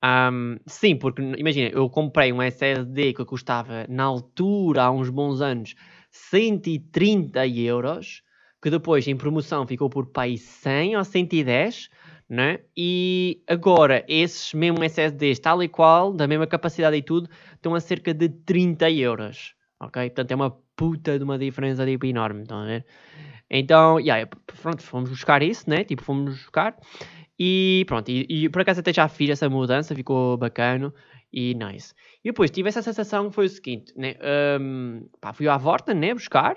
Um, 0.02 0.56
sim, 0.66 0.96
porque 0.96 1.20
imagina, 1.20 1.68
eu 1.68 1.90
comprei 1.90 2.32
um 2.32 2.40
SSD 2.40 3.12
que 3.12 3.24
custava 3.26 3.84
na 3.88 4.04
altura, 4.04 4.84
há 4.84 4.90
uns 4.90 5.10
bons 5.10 5.42
anos, 5.42 5.74
130 6.10 7.46
euros, 7.48 8.22
que 8.62 8.70
depois 8.70 9.06
em 9.06 9.16
promoção 9.16 9.66
ficou 9.66 9.90
por 9.90 10.06
pai 10.06 10.38
100 10.38 10.96
ou 10.96 11.04
110, 11.04 11.90
né? 12.28 12.60
E 12.76 13.42
agora 13.46 14.04
esses 14.08 14.54
mesmo 14.54 14.82
SSDs, 14.84 15.40
tal 15.40 15.62
e 15.62 15.68
qual, 15.68 16.12
da 16.14 16.26
mesma 16.26 16.46
capacidade 16.46 16.96
e 16.96 17.02
tudo, 17.02 17.28
estão 17.54 17.74
a 17.74 17.80
cerca 17.80 18.14
de 18.14 18.28
30 18.28 18.90
euros, 18.92 19.54
ok? 19.80 20.08
Portanto 20.08 20.30
é 20.30 20.34
uma 20.36 20.67
puta 20.78 21.18
de 21.18 21.25
uma 21.25 21.37
diferença 21.37 21.85
tipo 21.85 22.06
enorme, 22.06 22.42
estão 22.42 22.62
a 22.62 22.66
ver? 22.66 22.87
Então, 23.50 23.99
yeah, 23.99 24.28
pronto, 24.62 24.82
fomos 24.82 25.11
buscar 25.11 25.42
isso, 25.42 25.68
né? 25.68 25.82
Tipo, 25.82 26.02
fomos 26.04 26.35
buscar. 26.37 26.76
E 27.38 27.85
pronto, 27.88 28.08
e, 28.11 28.26
e, 28.28 28.49
por 28.49 28.62
acaso 28.62 28.80
até 28.80 28.92
já 28.92 29.08
fiz 29.08 29.30
essa 29.30 29.49
mudança, 29.49 29.94
ficou 29.94 30.37
bacana 30.37 30.92
e 31.32 31.54
nice. 31.54 31.94
E 32.25 32.28
depois 32.30 32.50
tive 32.50 32.68
essa 32.68 32.82
sensação 32.82 33.30
foi 33.30 33.47
o 33.47 33.49
seguinte, 33.49 33.92
né? 33.97 34.14
Um, 34.61 35.08
pá, 35.20 35.32
fui 35.32 35.49
à 35.49 35.56
Vorta, 35.56 35.92
né? 35.92 36.14
Buscar. 36.14 36.56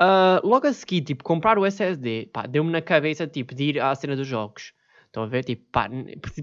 Uh, 0.00 0.46
logo 0.46 0.66
a 0.66 0.72
seguir, 0.72 1.02
tipo, 1.02 1.24
comprar 1.24 1.58
o 1.58 1.64
SSD, 1.64 2.30
pá, 2.32 2.46
deu-me 2.46 2.70
na 2.70 2.82
cabeça, 2.82 3.26
tipo, 3.26 3.54
de 3.54 3.64
ir 3.64 3.80
à 3.80 3.94
cena 3.94 4.16
dos 4.16 4.26
jogos. 4.26 4.72
Estão 5.06 5.22
a 5.22 5.26
ver? 5.26 5.44
Tipo, 5.44 5.64
pá, 5.70 5.88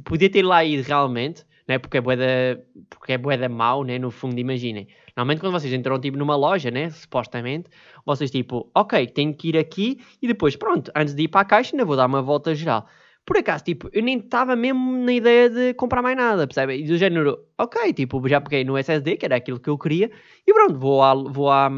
podia 0.06 0.30
ter 0.30 0.44
lá 0.44 0.64
ido 0.64 0.84
realmente, 0.84 1.46
né? 1.68 1.78
Porque 1.78 1.98
é 1.98 2.02
boeda, 2.02 2.64
porque 2.90 3.14
é 3.14 3.18
boeda 3.18 3.48
mau, 3.50 3.84
né? 3.84 4.00
No 4.00 4.12
fundo, 4.12 4.40
imaginem. 4.40 4.88
Normalmente 5.16 5.42
quando 5.42 5.54
vocês 5.54 5.74
entram 5.74 6.00
tipo 6.00 6.18
numa 6.18 6.36
loja, 6.36 6.72
né, 6.72 6.90
supostamente, 6.90 7.70
vocês 8.06 8.32
tipo, 8.32 8.70
ok, 8.76 9.08
tenho 9.08 9.34
que 9.36 9.50
ir 9.50 9.58
aqui 9.58 10.00
e 10.22 10.28
depois, 10.28 10.56
pronto, 10.56 10.92
antes 10.96 11.14
de 11.14 11.24
ir 11.24 11.28
para 11.28 11.42
a 11.42 11.46
caixa 11.46 11.76
ainda 11.76 11.86
vou 11.86 11.96
dar 11.96 12.06
uma 12.06 12.22
volta 12.22 12.56
geral. 12.56 12.88
Por 13.26 13.38
acaso, 13.38 13.64
tipo, 13.64 13.90
eu 13.94 14.02
nem 14.02 14.18
estava 14.18 14.56
mesmo 14.56 14.98
na 15.06 15.14
ideia 15.14 15.50
de 15.50 15.74
comprar 15.76 16.02
mais 16.02 16.18
nada, 16.18 16.48
percebe? 16.48 16.78
E 16.78 16.88
do 16.88 16.98
género, 16.98 17.38
ok, 17.58 17.94
tipo, 17.94 18.28
já 18.28 18.42
peguei 18.42 18.64
no 18.64 18.78
SSD, 18.78 19.18
que 19.18 19.26
era 19.26 19.36
aquilo 19.36 19.60
que 19.60 19.70
eu 19.70 19.78
queria, 19.78 20.12
e 20.46 20.54
pronto, 20.54 20.80
vou 20.80 21.04
à, 21.04 21.14
vou 21.14 21.52
à, 21.52 21.70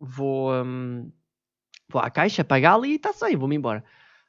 vou, 0.00 0.52
um, 0.52 1.10
vou 1.88 2.02
à 2.02 2.10
caixa, 2.10 2.42
pagar 2.44 2.74
ali 2.74 2.92
e 2.92 2.96
está 2.96 3.12
sem, 3.12 3.36
vou-me 3.36 3.54
embora. 3.56 3.84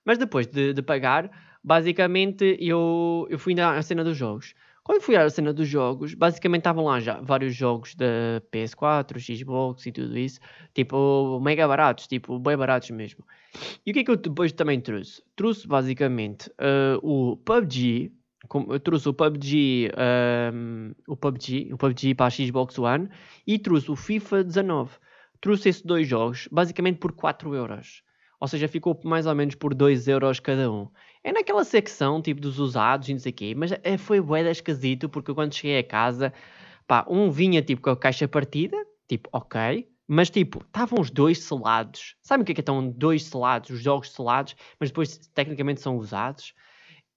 Mas 0.06 0.18
depois 0.20 0.48
de, 0.48 0.74
de 0.74 0.82
pagar, 0.84 1.32
basicamente 1.64 2.58
eu, 2.60 3.28
eu 3.30 3.40
fui 3.40 3.56
na 3.56 3.82
cena 3.82 4.04
dos 4.04 4.18
jogos. 4.18 4.54
Quando 4.84 5.02
fui 5.02 5.16
à 5.16 5.30
cena 5.30 5.54
dos 5.54 5.68
jogos, 5.68 6.16
basicamente 6.16 6.62
estavam 6.62 6.86
lá 6.86 7.00
já 7.00 7.22
vários 7.22 7.56
jogos 7.56 7.94
da 7.94 8.42
PS4, 8.52 9.20
Xbox 9.20 9.86
e 9.86 9.92
tudo 9.92 10.18
isso, 10.18 10.40
tipo, 10.74 11.40
mega 11.40 11.68
baratos, 11.68 12.08
tipo, 12.08 12.40
bem 12.40 12.58
baratos 12.58 12.90
mesmo. 12.90 13.24
E 13.86 13.92
o 13.92 13.94
que 13.94 14.00
é 14.00 14.04
que 14.04 14.12
eu 14.12 14.18
depois 14.18 14.52
também 14.52 14.82
trouxe? 14.82 15.22
Trouxe 15.36 15.68
basicamente 15.68 16.50
uh, 16.52 16.98
o 17.04 17.38
PUBG, 17.38 18.12
eu 18.70 18.80
trouxe 18.80 19.08
o 19.08 19.14
PUBG, 19.14 19.92
um, 20.54 20.94
o 21.08 21.16
PUBG, 21.16 21.74
o 21.74 21.78
PUBG 21.78 22.16
para 22.16 22.26
a 22.26 22.30
Xbox 22.30 22.78
One 22.80 23.08
e 23.46 23.60
trouxe 23.60 23.92
o 23.92 23.96
FIFA 23.96 24.44
19. 24.44 24.92
Trouxe 25.40 25.70
esses 25.70 25.82
dois 25.82 26.08
jogos, 26.08 26.48
basicamente 26.52 26.98
por 26.98 27.12
4 27.14 27.54
euros. 27.56 28.04
Ou 28.40 28.48
seja, 28.48 28.68
ficou 28.68 29.00
mais 29.04 29.28
ou 29.28 29.36
menos 29.36 29.54
por 29.54 29.76
2 29.76 30.08
euros 30.08 30.40
cada 30.40 30.72
um. 30.72 30.90
É 31.24 31.32
naquela 31.32 31.64
secção, 31.64 32.22
tipo, 32.22 32.42
dos 32.42 32.58
usados 32.60 33.08
e 33.10 33.14
não 33.14 33.20
sei 33.20 33.32
o 33.32 33.36
quê, 33.36 33.54
mas 33.56 33.72
é, 33.84 33.98
foi 33.98 34.20
bué 34.20 34.50
esquisito, 34.50 35.08
porque 35.08 35.34
quando 35.34 35.54
cheguei 35.54 35.80
a 35.80 35.84
casa, 35.84 36.34
pá, 36.88 37.06
um 37.08 37.30
vinha, 37.30 37.62
tipo, 37.62 37.82
com 37.82 37.92
a 37.92 37.98
caixa 37.98 38.28
partida, 38.28 38.76
tipo, 39.08 39.30
ok, 39.32 39.88
mas, 40.08 40.30
tipo, 40.30 40.62
estavam 40.66 41.00
os 41.00 41.10
dois 41.10 41.40
selados. 41.40 42.16
Sabem 42.22 42.44
o 42.44 42.46
que 42.46 42.52
é 42.52 42.56
que 42.56 42.62
estão 42.62 42.86
dois 42.90 43.24
selados, 43.24 43.70
os 43.70 43.82
jogos 43.82 44.12
selados, 44.12 44.56
mas 44.80 44.90
depois, 44.90 45.18
tecnicamente, 45.34 45.80
são 45.80 45.96
usados? 45.96 46.54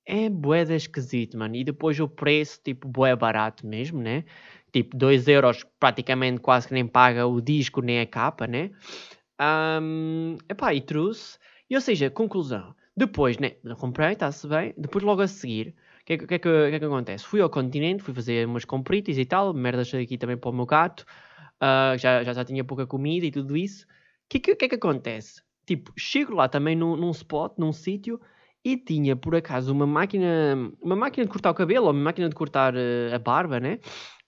É 0.07 0.29
bué 0.29 0.63
esquisito, 0.63 1.37
mano. 1.39 1.57
E 1.57 1.65
depois 1.65 1.99
o 1.99 2.07
preço, 2.09 2.61
tipo, 2.63 2.87
bué 2.87 3.17
barato 3.17 3.67
mesmo, 3.67 4.01
né? 4.01 4.25
Tipo, 4.73 4.97
2 4.97 5.27
euros 5.29 5.65
praticamente 5.81 6.41
quase 6.41 6.69
que 6.69 6.75
nem 6.75 6.87
paga 6.87 7.27
o 7.27 7.41
disco 7.41 7.81
nem 7.81 8.01
a 8.01 8.07
capa, 8.07 8.47
né? 8.47 8.71
Um, 9.41 10.37
epá, 10.49 10.73
e 10.75 10.81
trouxe. 10.81 11.39
E 11.69 11.75
ou 11.75 11.81
seja, 11.81 12.11
conclusão. 12.11 12.77
Depois, 12.97 13.39
né, 13.39 13.51
comprei, 13.79 14.13
está-se 14.13 14.47
bem. 14.47 14.73
Depois, 14.77 15.03
logo 15.05 15.21
a 15.23 15.27
seguir, 15.27 15.75
o 16.03 16.05
que, 16.05 16.13
é 16.13 16.19
que, 16.19 16.27
que, 16.27 16.35
é 16.35 16.39
que, 16.39 16.49
é 16.49 16.79
que 16.79 16.85
acontece? 16.85 17.25
Fui 17.25 17.41
ao 17.41 17.51
continente, 17.51 18.03
fui 18.03 18.15
fazer 18.15 18.47
umas 18.47 18.65
compritas 18.65 19.19
e 19.19 19.25
tal, 19.25 19.53
merdas 19.53 19.93
aqui 19.95 20.17
também 20.17 20.37
para 20.37 20.51
o 20.51 20.53
meu 20.53 20.67
gato. 20.67 21.05
Uh, 21.57 21.97
já, 21.99 22.23
já, 22.23 22.33
já 22.33 22.45
tinha 22.45 22.63
pouca 22.63 22.87
comida 22.87 23.27
e 23.27 23.31
tudo 23.31 23.57
isso. 23.57 23.85
O 23.85 23.89
que, 24.29 24.39
que, 24.39 24.55
que 24.55 24.65
é 24.67 24.69
que 24.69 24.75
acontece? 24.75 25.43
Tipo, 25.67 25.93
chego 25.97 26.35
lá 26.35 26.49
também 26.49 26.77
num, 26.77 26.97
num 26.97 27.11
spot, 27.11 27.55
num 27.59 27.73
sítio, 27.73 28.21
e 28.65 28.77
tinha 28.77 29.17
por 29.17 29.35
acaso 29.35 29.73
uma 29.73 29.87
máquina, 29.87 30.73
uma 30.81 30.97
máquina 30.97 31.25
de 31.25 31.31
cortar 31.33 31.51
o 31.51 31.55
cabelo, 31.55 31.87
ou 31.87 31.93
uma 31.93 32.01
máquina 32.03 32.29
de 32.29 32.35
cortar 32.35 32.75
uh, 32.75 33.15
a 33.15 33.19
barba, 33.19 33.59
né? 33.59 33.79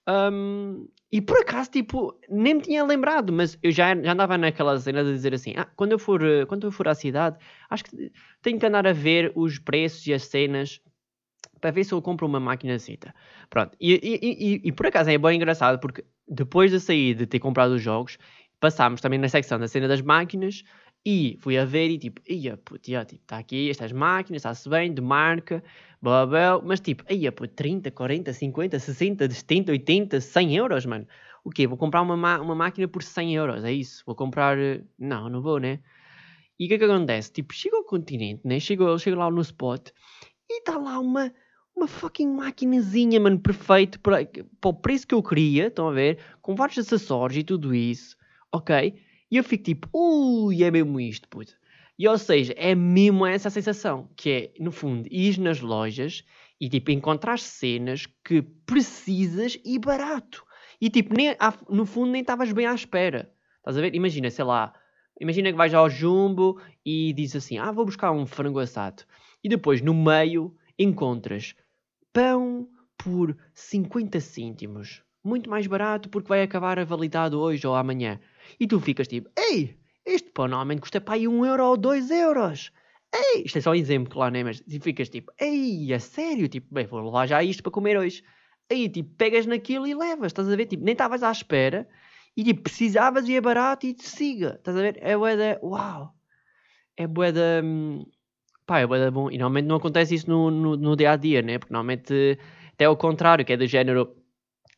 Um, 0.09 0.89
e 1.11 1.21
por 1.21 1.39
acaso, 1.39 1.71
tipo, 1.71 2.19
nem 2.29 2.55
me 2.55 2.63
tinha 2.63 2.85
lembrado, 2.85 3.33
mas 3.33 3.59
eu 3.63 3.71
já, 3.71 3.95
já 4.01 4.13
andava 4.13 4.39
naquela 4.39 4.79
cena 4.79 5.03
de 5.03 5.13
dizer 5.13 5.35
assim: 5.35 5.55
ah, 5.57 5.67
quando 5.77 5.93
eu, 5.93 5.99
for, 5.99 6.21
quando 6.47 6.67
eu 6.67 6.73
for 6.73 6.89
à 6.89 6.95
cidade, 6.95 7.39
acho 7.71 7.85
que 7.85 8.13
tenho 8.43 8.59
que 8.59 8.67
andar 8.67 8.87
a 8.87 8.93
ver 8.93 9.33
os 9.35 9.59
preços 9.59 10.07
e 10.07 10.15
as 10.15 10.25
cenas 10.25 10.81
para 11.61 11.71
ver 11.71 11.85
se 11.85 11.93
eu 11.93 12.03
compro 12.03 12.27
uma 12.27 12.41
máquina 12.41 12.77
zita. 12.79 13.15
Pronto, 13.51 13.77
e, 13.81 13.95
e, 13.95 14.19
e, 14.23 14.61
e, 14.69 14.73
por 14.73 14.87
acaso 14.87 15.11
é 15.11 15.19
bem 15.19 15.37
engraçado 15.37 15.81
porque 15.81 16.05
depois 16.29 16.71
de 16.71 16.81
sair 16.81 17.15
de 17.15 17.27
ter 17.27 17.39
comprado 17.39 17.73
os 17.73 17.83
jogos, 17.83 18.19
passámos 18.61 19.01
também 19.01 19.19
na 19.19 19.29
secção 19.29 19.59
da 19.59 19.69
cena 19.69 19.89
das 19.89 20.01
máquinas 20.01 20.63
e 21.05 21.39
fui 21.41 21.57
a 21.57 21.65
ver 21.65 21.89
e 21.89 21.99
tipo, 21.99 22.21
ia 22.29 22.57
puto, 22.57 22.81
tipo, 22.81 23.23
está 23.23 23.39
aqui 23.39 23.71
estas 23.71 23.93
máquinas, 23.93 24.41
está-se 24.41 24.69
bem, 24.69 24.93
de 24.93 25.01
marca, 25.01 25.63
blá, 26.27 26.61
mas 26.63 26.81
tipo, 26.81 27.05
ia 27.13 27.33
puto, 27.33 27.55
30, 27.55 27.91
40, 27.91 28.33
50, 28.33 28.79
60, 28.79 29.31
70, 29.31 29.73
80, 29.73 30.21
100 30.21 30.57
euros, 30.57 30.87
mano. 30.87 31.07
O 31.45 31.51
quê? 31.51 31.67
Vou 31.67 31.77
comprar 31.77 32.03
uma, 32.03 32.41
uma 32.41 32.55
máquina 32.55 32.89
por 32.89 33.03
100 33.03 33.35
euros, 33.35 33.65
é 33.65 33.73
isso? 33.73 34.03
Vou 34.07 34.15
comprar... 34.15 34.59
Eh, 34.59 34.83
não, 34.99 35.29
não 35.29 35.41
vou, 35.41 35.59
né? 35.59 35.81
E 36.59 36.65
o 36.65 36.69
que 36.69 36.75
é 36.75 36.79
que 36.79 36.85
acontece? 36.85 37.33
Tipo, 37.33 37.55
chego 37.55 37.77
ao 37.77 37.85
continente, 37.85 38.41
né? 38.45 38.59
Chego, 38.59 38.99
chego 38.99 39.19
lá 39.19 39.31
no 39.31 39.41
spot 39.41 39.91
e 40.49 40.59
está 40.59 40.79
lá 40.79 40.99
uma, 40.99 41.33
uma 41.75 41.87
fucking 41.87 42.29
maquinazinha, 42.29 43.21
mano, 43.21 43.39
perfeito 43.39 44.01
para, 44.01 44.25
para 44.25 44.71
o 44.71 44.75
preço 44.75 45.07
que 45.07 45.15
eu 45.15 45.23
queria, 45.23 45.67
estão 45.69 45.89
a 45.89 45.93
ver? 45.93 46.19
Com 46.41 46.55
vários 46.55 46.79
acessórios 46.79 47.39
e 47.39 47.45
tudo 47.45 47.75
isso, 47.75 48.17
ok? 48.51 48.95
E 49.31 49.37
eu 49.37 49.45
fico 49.45 49.65
tipo, 49.65 49.89
ui, 49.93 50.63
é 50.63 50.71
mesmo 50.71 50.99
isto, 50.99 51.29
puto. 51.29 51.53
E 51.99 52.07
ou 52.07 52.19
seja, 52.19 52.55
é 52.57 52.75
mesmo 52.75 53.25
essa 53.25 53.49
sensação, 53.49 54.09
que 54.17 54.31
é, 54.31 54.63
no 54.63 54.71
fundo, 54.71 55.09
ir 55.11 55.39
nas 55.39 55.61
lojas 55.61 56.25
e 56.61 56.69
tipo 56.69 56.91
encontrar 56.91 57.39
cenas 57.39 58.07
que 58.25 58.43
precisas 58.43 59.59
e 59.65 59.79
barato. 59.79 60.45
E 60.81 60.91
tipo, 60.91 61.15
nem, 61.15 61.35
no 61.71 61.87
fundo 61.87 62.13
nem 62.13 62.21
estavas 62.21 62.53
bem 62.53 62.67
à 62.67 62.75
espera. 62.75 63.33
Estás 63.59 63.79
a 63.79 63.81
ver? 63.81 63.95
Imagina, 63.95 64.31
sei 64.31 64.45
lá, 64.45 64.75
imagina 65.21 65.51
que 65.51 65.57
vais 65.57 65.73
ao 65.73 65.89
Jumbo 65.89 66.61
e 66.85 67.13
dizes 67.15 67.37
assim, 67.37 67.59
ah, 67.59 67.73
vou 67.73 67.87
buscar 67.87 68.13
um 68.13 68.27
frango 68.27 68.59
assado. 68.59 69.03
E 69.43 69.49
depois, 69.49 69.81
no 69.81 69.95
meio, 69.95 70.55
encontras 70.79 71.55
pão 72.13 72.69
por 72.97 73.37
50 73.55 74.21
cêntimos. 74.21 75.03
Muito 75.25 75.51
mais 75.51 75.67
barato 75.67 76.09
porque 76.09 76.29
vai 76.29 76.43
acabar 76.43 76.79
a 76.79 76.85
validade 76.85 77.35
hoje 77.35 77.67
ou 77.67 77.75
amanhã. 77.75 78.21
E 78.61 78.67
tu 78.67 78.79
ficas 78.79 79.09
tipo, 79.09 79.29
ei, 79.37 79.77
este 80.07 80.31
pão 80.31 80.49
normalmente 80.49 80.81
custa 80.81 81.01
para 81.01 81.15
aí 81.15 81.27
1 81.29 81.45
euro 81.45 81.65
ou 81.65 81.77
2 81.77 82.11
euros. 82.11 82.73
Ei, 83.15 83.45
isto 83.45 83.59
é 83.59 83.61
só 83.61 83.71
um 83.71 83.75
exemplo, 83.75 84.13
claro, 84.13 84.33
né? 84.33 84.45
Mas 84.45 84.61
tu 84.61 84.81
ficas 84.81 85.09
tipo, 85.09 85.33
ei, 85.41 85.93
a 85.93 86.01
sério? 86.01 86.49
Tipo, 86.49 86.73
bem, 86.73 86.87
vou 86.87 87.05
levar 87.05 87.27
já 87.27 87.43
isto 87.43 87.63
para 87.63 87.73
comer 87.73 87.97
hoje. 87.99 88.23
Aí, 88.71 88.89
tipo, 88.89 89.15
pegas 89.17 89.47
naquilo 89.47 89.87
e 89.87 89.95
levas, 89.95 90.29
estás 90.29 90.49
a 90.49 90.57
ver? 90.57 90.67
Tipo, 90.67 90.85
nem 90.85 90.93
estavas 90.93 91.23
à 91.23 91.31
espera 91.31 91.89
e, 92.37 92.45
tipo, 92.45 92.63
precisavas 92.63 93.29
e 93.29 93.37
é 93.37 93.41
barato 93.41 93.87
e 93.87 93.95
te 93.95 94.09
siga, 94.09 94.57
estás 94.59 94.77
a 94.77 94.81
ver? 94.81 94.99
É 95.01 95.17
bué 95.17 95.37
da, 95.37 95.59
uau, 95.63 96.13
é 96.97 97.07
bué 97.07 97.33
da, 97.33 97.63
hum, 97.65 98.05
pá, 98.67 98.81
é 98.81 98.87
bué 98.87 98.99
da 98.99 99.11
bom. 99.11 99.31
E 99.31 99.39
normalmente 99.39 99.67
não 99.67 99.77
acontece 99.77 100.15
isso 100.15 100.29
no, 100.29 100.51
no, 100.51 100.77
no 100.77 100.97
dia 100.97 101.13
a 101.13 101.17
dia, 101.17 101.43
né? 101.43 101.59
Porque 101.59 101.73
normalmente 101.73 102.39
até 102.73 102.85
é 102.85 102.89
o 102.89 102.97
contrário, 102.97 103.45
que 103.45 103.53
é 103.53 103.57
do 103.57 103.67
género. 103.67 104.15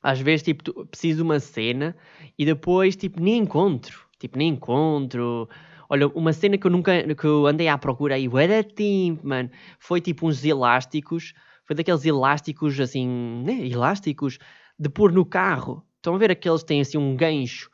Às 0.02 0.20
vezes, 0.20 0.44
tipo, 0.44 0.86
preciso 0.86 1.18
de 1.18 1.22
uma 1.22 1.40
cena 1.40 1.96
e 2.38 2.44
depois, 2.44 2.94
tipo, 2.94 3.20
nem 3.20 3.38
encontro. 3.38 4.07
Tipo, 4.18 4.38
nem 4.38 4.50
encontro. 4.50 5.48
Olha, 5.88 6.08
uma 6.08 6.32
cena 6.32 6.58
que 6.58 6.66
eu 6.66 6.70
nunca, 6.70 7.14
que 7.14 7.26
eu 7.26 7.46
andei 7.46 7.68
à 7.68 7.78
procura 7.78 8.14
aí, 8.14 8.28
era 8.40 8.62
tempo, 8.62 9.26
mano. 9.26 9.50
Foi 9.78 10.00
tipo 10.00 10.26
uns 10.26 10.44
elásticos. 10.44 11.34
Foi 11.64 11.76
daqueles 11.76 12.04
elásticos, 12.04 12.78
assim, 12.80 13.06
né? 13.44 13.66
Elásticos 13.66 14.38
de 14.78 14.88
pôr 14.88 15.12
no 15.12 15.24
carro. 15.24 15.84
Estão 15.96 16.14
a 16.14 16.18
ver 16.18 16.30
aqueles 16.30 16.62
que 16.62 16.68
têm 16.68 16.80
assim 16.80 16.98
um 16.98 17.16
gancho 17.16 17.70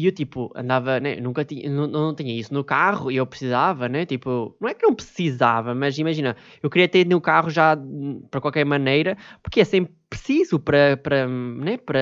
e 0.00 0.06
eu, 0.06 0.12
tipo, 0.12 0.50
andava, 0.56 0.98
né? 0.98 1.16
Nunca 1.16 1.44
tinha, 1.44 1.68
não, 1.68 1.86
não 1.86 2.14
tinha 2.14 2.32
isso 2.34 2.54
no 2.54 2.64
carro 2.64 3.10
e 3.10 3.16
eu 3.16 3.26
precisava, 3.26 3.86
né? 3.86 4.06
Tipo, 4.06 4.56
não 4.58 4.68
é 4.68 4.74
que 4.74 4.86
não 4.86 4.94
precisava, 4.94 5.74
mas 5.74 5.98
imagina, 5.98 6.34
eu 6.62 6.70
queria 6.70 6.88
ter 6.88 7.06
no 7.06 7.20
carro 7.20 7.50
já 7.50 7.76
hum, 7.76 8.22
para 8.30 8.40
qualquer 8.40 8.64
maneira, 8.64 9.16
porque 9.42 9.60
é 9.60 9.64
sempre 9.64 9.94
preciso 10.08 10.58
para, 10.58 10.96
para, 10.96 11.26
né? 11.28 11.76
para, 11.76 12.00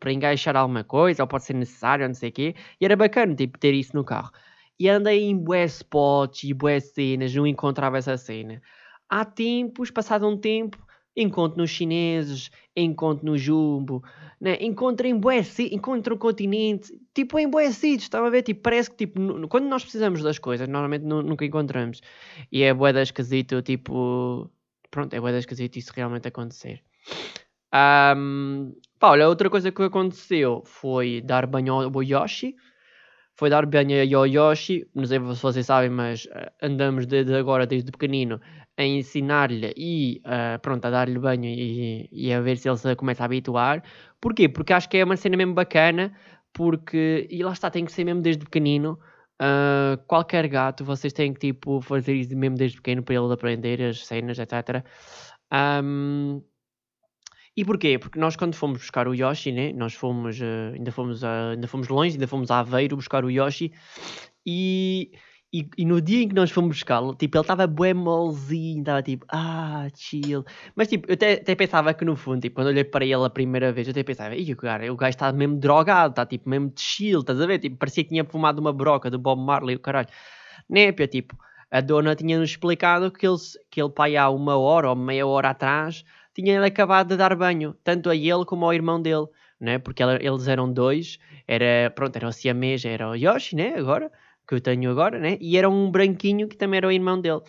para 0.00 0.12
engaixar 0.12 0.56
alguma 0.56 0.82
coisa, 0.82 1.22
ou 1.22 1.28
pode 1.28 1.44
ser 1.44 1.54
necessário, 1.54 2.06
não 2.08 2.14
sei 2.14 2.30
o 2.30 2.32
quê. 2.32 2.54
E 2.80 2.84
era 2.84 2.96
bacana, 2.96 3.34
tipo, 3.36 3.56
ter 3.56 3.72
isso 3.72 3.94
no 3.94 4.02
carro. 4.04 4.32
E 4.78 4.88
andei 4.88 5.22
em 5.24 5.36
bué 5.38 5.64
spots 5.64 6.42
e 6.42 6.52
bué 6.52 6.80
cenas, 6.80 7.32
não 7.34 7.46
encontrava 7.46 7.98
essa 7.98 8.16
cena. 8.16 8.60
Há 9.08 9.24
tempos, 9.24 9.90
passado 9.92 10.26
um 10.28 10.36
tempo, 10.36 10.76
encontro 11.22 11.58
nos 11.58 11.70
chineses, 11.70 12.50
encontro 12.76 13.26
no 13.26 13.36
Jumbo, 13.36 14.02
né? 14.40 14.56
encontro 14.60 15.06
em 15.06 15.18
bué, 15.18 15.42
encontro 15.72 16.14
o 16.14 16.18
continente, 16.18 16.92
tipo 17.12 17.38
em 17.38 17.48
bué 17.48 17.66
estão 17.66 18.24
a 18.24 18.30
ver? 18.30 18.42
Tipo, 18.42 18.62
parece 18.62 18.90
que 18.90 18.96
tipo, 18.96 19.48
quando 19.48 19.66
nós 19.66 19.82
precisamos 19.82 20.22
das 20.22 20.38
coisas, 20.38 20.68
normalmente 20.68 21.04
nunca 21.04 21.44
encontramos. 21.44 22.00
E 22.52 22.62
é 22.62 22.72
bué 22.72 22.92
da 22.92 23.02
esquisito, 23.02 23.60
tipo, 23.62 24.50
pronto, 24.90 25.12
é 25.14 25.20
bué 25.20 25.32
da 25.32 25.38
esquisito 25.38 25.76
isso 25.76 25.92
realmente 25.94 26.28
acontecer. 26.28 26.82
Um, 27.74 28.74
pá, 28.98 29.10
olha, 29.10 29.28
outra 29.28 29.50
coisa 29.50 29.70
que 29.70 29.82
aconteceu 29.82 30.62
foi 30.64 31.20
dar 31.20 31.46
banho 31.46 31.74
ao 31.74 32.02
Yoshi. 32.02 32.56
Foi 33.38 33.48
dar 33.48 33.64
banho 33.66 34.18
ao 34.18 34.26
Yoshi, 34.26 34.84
não 34.92 35.04
sei 35.06 35.20
se 35.20 35.42
vocês 35.42 35.64
sabem, 35.64 35.90
mas 35.90 36.26
eh, 36.32 36.50
andamos 36.60 37.06
desde 37.06 37.32
agora, 37.36 37.68
desde 37.68 37.92
pequenino, 37.92 38.40
a 38.76 38.82
ensinar-lhe 38.82 39.72
e 39.76 40.20
uh, 40.26 40.58
pronto, 40.60 40.84
a 40.86 40.90
dar-lhe 40.90 41.16
banho 41.20 41.44
e, 41.44 42.08
e, 42.10 42.32
a 42.32 42.40
ver 42.40 42.56
se 42.56 42.68
ele 42.68 42.76
se 42.76 42.96
começa 42.96 43.22
a 43.22 43.26
habituar. 43.26 43.84
Porquê? 44.20 44.48
Porque 44.48 44.72
acho 44.72 44.88
que 44.88 44.96
é 44.96 45.04
uma 45.04 45.16
cena 45.16 45.36
mesmo 45.36 45.54
bacana, 45.54 46.12
porque, 46.52 47.28
e 47.30 47.44
lá 47.44 47.52
está, 47.52 47.70
tem 47.70 47.84
que 47.84 47.92
ser 47.92 48.04
mesmo 48.04 48.22
desde 48.22 48.44
pequenino. 48.44 48.98
Uh, 49.40 49.96
qualquer 50.08 50.48
gato, 50.48 50.84
vocês 50.84 51.12
têm 51.12 51.32
que 51.32 51.38
tipo, 51.38 51.80
fazer 51.80 52.14
isso 52.14 52.36
mesmo 52.36 52.56
desde 52.56 52.78
pequeno 52.78 53.04
para 53.04 53.14
ele 53.14 53.32
aprender 53.32 53.80
as 53.82 54.04
cenas, 54.04 54.36
etc. 54.40 54.84
Um, 55.52 56.42
e 57.58 57.64
porquê? 57.64 57.98
Porque 57.98 58.20
nós 58.20 58.36
quando 58.36 58.54
fomos 58.54 58.78
buscar 58.78 59.08
o 59.08 59.14
Yoshi, 59.14 59.50
né? 59.50 59.72
Nós 59.72 59.92
fomos, 59.92 60.38
uh, 60.40 60.74
ainda, 60.74 60.92
fomos 60.92 61.24
uh, 61.24 61.26
ainda 61.54 61.66
fomos 61.66 61.88
longe, 61.88 62.12
ainda 62.12 62.28
fomos 62.28 62.52
a 62.52 62.60
Aveiro 62.60 62.94
buscar 62.94 63.24
o 63.24 63.30
Yoshi 63.30 63.72
e 64.46 65.10
e, 65.52 65.68
e, 65.78 65.84
no 65.84 66.00
dia 66.00 66.22
em 66.22 66.28
que 66.28 66.34
nós 66.34 66.50
fomos 66.50 66.76
buscá-lo, 66.76 67.14
tipo, 67.14 67.36
ele 67.36 67.42
estava 67.42 67.66
bué 67.66 67.94
molzinho, 67.94 68.80
estava 68.80 69.02
tipo, 69.02 69.26
ah, 69.30 69.88
chill. 69.96 70.44
Mas 70.76 70.88
tipo, 70.88 71.10
eu 71.10 71.14
até, 71.14 71.32
até, 71.32 71.54
pensava 71.54 71.94
que 71.94 72.04
no 72.04 72.14
fundo, 72.16 72.42
tipo, 72.42 72.56
quando 72.56 72.68
olhei 72.68 72.84
para 72.84 73.04
ele 73.04 73.24
a 73.24 73.30
primeira 73.30 73.72
vez, 73.72 73.88
eu 73.88 73.92
até 73.92 74.02
pensava, 74.04 74.36
Ih, 74.36 74.54
cara, 74.54 74.92
o 74.92 74.96
gajo 74.96 75.10
está 75.10 75.32
mesmo 75.32 75.56
drogado, 75.58 76.12
está 76.12 76.26
tipo 76.26 76.48
mesmo 76.48 76.70
chill, 76.76 77.20
estás 77.20 77.40
a 77.40 77.46
ver? 77.46 77.58
Tipo, 77.58 77.76
parecia 77.76 78.04
que 78.04 78.10
tinha 78.10 78.24
fumado 78.24 78.60
uma 78.60 78.72
broca 78.72 79.10
do 79.10 79.18
Bob 79.18 79.40
Marley, 79.40 79.76
o 79.76 79.80
caralho. 79.80 80.08
Népia, 80.68 81.08
tipo, 81.08 81.34
a 81.70 81.80
dona 81.80 82.14
tinha-nos 82.14 82.50
explicado 82.50 83.10
que 83.10 83.26
ele, 83.26 83.36
que 83.70 83.82
ele 83.82 83.90
pai 83.90 84.16
há 84.16 84.28
uma 84.30 84.56
hora 84.58 84.90
ou 84.90 84.96
meia 84.96 85.26
hora 85.26 85.50
atrás 85.50 86.04
tinha 86.38 86.54
ele 86.54 86.66
acabado 86.66 87.08
de 87.08 87.16
dar 87.16 87.34
banho, 87.34 87.74
tanto 87.82 88.08
a 88.08 88.14
ele 88.14 88.44
como 88.44 88.64
ao 88.64 88.72
irmão 88.72 89.02
dele, 89.02 89.26
né? 89.60 89.80
Porque 89.80 90.04
eles 90.04 90.46
eram 90.46 90.72
dois, 90.72 91.18
era, 91.48 91.90
pronto, 91.90 92.14
era 92.14 92.28
o 92.28 92.32
siamês, 92.32 92.84
era 92.84 93.10
o 93.10 93.16
Yoshi, 93.16 93.56
né? 93.56 93.74
Agora 93.76 94.08
que 94.46 94.54
eu 94.54 94.60
tenho 94.60 94.88
agora, 94.88 95.18
né? 95.18 95.36
E 95.40 95.56
era 95.58 95.68
um 95.68 95.90
branquinho 95.90 96.46
que 96.46 96.56
também 96.56 96.78
era 96.78 96.86
o 96.86 96.92
irmão 96.92 97.20
dele. 97.20 97.40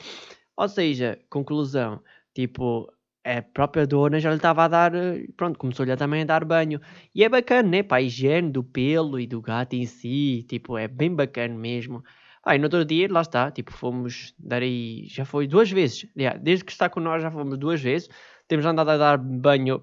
Ou 0.57 0.67
seja, 0.67 1.19
conclusão, 1.29 2.01
tipo, 2.33 2.91
a 3.23 3.43
própria 3.43 3.85
dona 3.85 4.19
já 4.19 4.31
lhe 4.31 4.37
estava 4.37 4.63
a 4.63 4.67
dar, 4.67 4.91
pronto, 5.37 5.59
começou-lhe 5.59 5.95
também 5.95 6.23
a 6.23 6.25
dar 6.25 6.43
banho. 6.43 6.81
E 7.13 7.23
é 7.23 7.29
bacana, 7.29 7.69
né? 7.69 7.83
Para 7.83 7.97
a 7.97 8.01
higiene 8.01 8.51
do 8.51 8.63
pelo 8.63 9.19
e 9.19 9.27
do 9.27 9.39
gato 9.39 9.75
em 9.75 9.85
si, 9.85 10.43
tipo, 10.49 10.79
é 10.79 10.87
bem 10.87 11.13
bacana 11.15 11.53
mesmo. 11.53 12.03
Ah, 12.43 12.55
e 12.55 12.57
no 12.57 12.65
outro 12.65 12.83
dia, 12.83 13.07
lá 13.11 13.21
está, 13.21 13.51
tipo, 13.51 13.71
fomos 13.71 14.33
dar 14.39 14.63
aí, 14.63 15.05
já 15.07 15.25
foi 15.25 15.45
duas 15.45 15.69
vezes, 15.69 16.07
desde 16.41 16.65
que 16.65 16.71
está 16.71 16.89
com 16.89 16.99
nós 16.99 17.21
já 17.21 17.29
fomos 17.29 17.57
duas 17.57 17.81
vezes, 17.81 18.09
temos 18.49 18.65
andado 18.65 18.89
a 18.89 18.97
dar 18.97 19.17
banho 19.17 19.81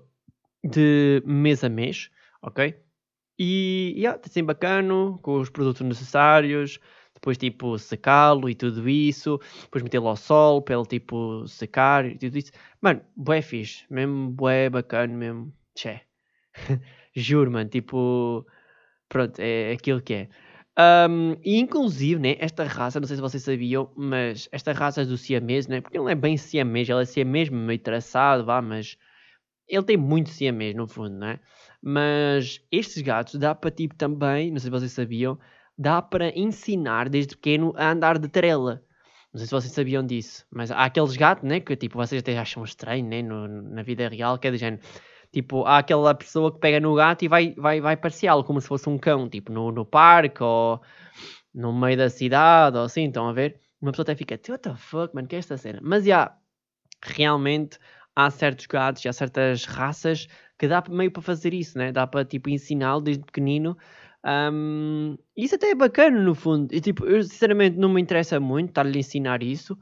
de 0.63 1.23
mês 1.25 1.65
a 1.65 1.69
mês, 1.69 2.11
ok? 2.43 2.75
E, 3.39 3.95
yeah, 3.97 4.17
está 4.19 4.29
sempre 4.29 4.55
bacana, 4.55 5.17
com 5.23 5.39
os 5.39 5.49
produtos 5.49 5.83
necessários, 5.83 6.81
depois 7.15 7.39
tipo 7.39 7.79
secá-lo 7.79 8.51
e 8.51 8.55
tudo 8.55 8.89
isso, 8.89 9.39
depois 9.63 9.85
metê-lo 9.85 10.09
ao 10.09 10.17
sol 10.17 10.61
para 10.63 10.75
ele 10.75 10.87
tipo 10.87 11.47
secar 11.47 12.07
e 12.07 12.19
tudo 12.19 12.37
isso. 12.37 12.51
Mano, 12.81 13.03
bué 13.17 13.41
fixe, 13.41 13.85
mesmo 13.89 14.31
bué 14.31 14.69
bacana 14.69 15.15
mesmo, 15.15 15.53
tchê. 15.75 16.01
Juro, 17.15 17.51
mano, 17.53 17.71
tipo, 17.71 18.47
pronto, 19.09 19.39
é 19.39 19.73
aquilo 19.73 20.03
que 20.03 20.15
é. 20.15 20.29
Um, 20.79 21.37
e 21.43 21.59
inclusive, 21.59 22.21
né, 22.21 22.37
esta 22.39 22.65
raça, 22.65 23.01
não 23.01 23.07
sei 23.07 23.17
se 23.17 23.23
vocês 23.23 23.43
sabiam, 23.43 23.91
mas 23.97 24.47
esta 24.53 24.73
raça 24.73 25.07
do 25.07 25.17
siamês, 25.17 25.67
né, 25.67 25.81
porque 25.81 25.97
ele 25.97 26.05
não 26.05 26.11
é 26.11 26.15
bem 26.15 26.37
siamês, 26.37 26.89
ele 26.89 27.01
é 27.01 27.05
siamês 27.07 27.49
meio 27.49 27.79
traçado, 27.79 28.45
vá, 28.45 28.61
mas 28.61 28.99
ele 29.67 29.83
tem 29.85 29.97
muito 29.97 30.29
siamês 30.29 30.75
no 30.75 30.87
fundo, 30.87 31.17
né? 31.17 31.41
Mas 31.83 32.61
estes 32.71 33.01
gatos 33.03 33.37
dá 33.37 33.55
para 33.55 33.71
tipo 33.71 33.95
também, 33.95 34.51
não 34.51 34.59
sei 34.59 34.67
se 34.67 34.71
vocês 34.71 34.93
sabiam, 34.93 35.39
dá 35.79 36.03
para 36.03 36.29
ensinar 36.39 37.09
desde 37.09 37.37
pequeno 37.37 37.73
a 37.77 37.93
andar 37.93 38.19
de 38.19 38.29
trela. 38.29 38.83
Não 39.33 39.39
sei 39.39 39.47
se 39.47 39.53
vocês 39.53 39.73
sabiam 39.73 40.05
disso, 40.05 40.47
mas 40.51 40.71
há 40.71 40.85
aqueles 40.85 41.17
gatos, 41.17 41.45
né, 41.49 41.61
que 41.61 41.75
tipo, 41.77 41.97
vocês 41.97 42.21
até 42.21 42.39
acham 42.39 42.63
estranho, 42.65 43.07
né, 43.07 43.23
no, 43.23 43.49
na 43.49 43.83
vida 43.83 44.09
real, 44.09 44.39
que 44.39 44.49
é 44.49 44.51
do 44.51 44.57
género. 44.59 44.83
Tipo, 45.33 45.65
há 45.65 45.79
aquela 45.79 46.15
pessoa 46.15 46.53
que 46.53 46.59
pega 46.61 46.81
no 46.81 46.95
gato 46.95 47.25
e 47.25 47.29
vai, 47.29 47.55
vai, 47.57 47.81
vai 47.81 47.97
passeá-lo 47.97 48.45
como 48.45 48.61
se 48.61 48.69
fosse 48.69 48.89
um 48.89 48.99
cão, 48.99 49.29
tipo, 49.29 49.53
no, 49.53 49.71
no 49.73 49.85
parque 49.85 50.43
ou 50.43 50.81
no 51.55 51.73
meio 51.73 51.97
da 51.97 52.11
cidade 52.11 52.77
ou 52.77 52.85
assim, 52.85 53.07
estão 53.07 53.29
a 53.29 53.33
ver? 53.33 53.61
Uma 53.81 53.93
pessoa 53.93 54.05
até 54.05 54.15
fica, 54.15 54.41
what 54.49 54.63
the 54.63 54.75
fuck, 54.77 55.15
mano, 55.15 55.29
que 55.29 55.37
é 55.37 55.39
esta 55.39 55.57
cena? 55.57 55.81
Mas, 55.83 56.05
já, 56.05 56.09
yeah, 56.09 56.37
realmente 57.03 57.79
há 58.15 58.31
certos 58.31 58.67
gatos 58.67 59.05
e 59.05 59.09
há 59.09 59.13
certas 59.13 59.65
raças 59.65 60.27
que 60.59 60.69
dá 60.69 60.83
meio 60.89 61.11
para 61.11 61.23
fazer 61.23 61.53
isso, 61.55 61.77
né? 61.79 61.93
Dá 61.93 62.07
para, 62.07 62.25
tipo, 62.25 62.49
ensiná-lo 62.49 63.03
desde 63.03 63.25
pequenino 63.25 63.77
um, 64.27 65.17
isso 65.37 65.55
até 65.55 65.71
é 65.71 65.75
bacana 65.75 66.21
no 66.21 66.35
fundo. 66.35 66.75
E 66.75 66.81
tipo, 66.81 67.07
eu 67.07 67.23
sinceramente 67.23 67.79
não 67.79 67.89
me 67.89 68.01
interessa 68.01 68.41
muito 68.41 68.71
estar-lhe 68.71 68.97
a 68.97 69.01
ensinar 69.01 69.43
isso. 69.43 69.79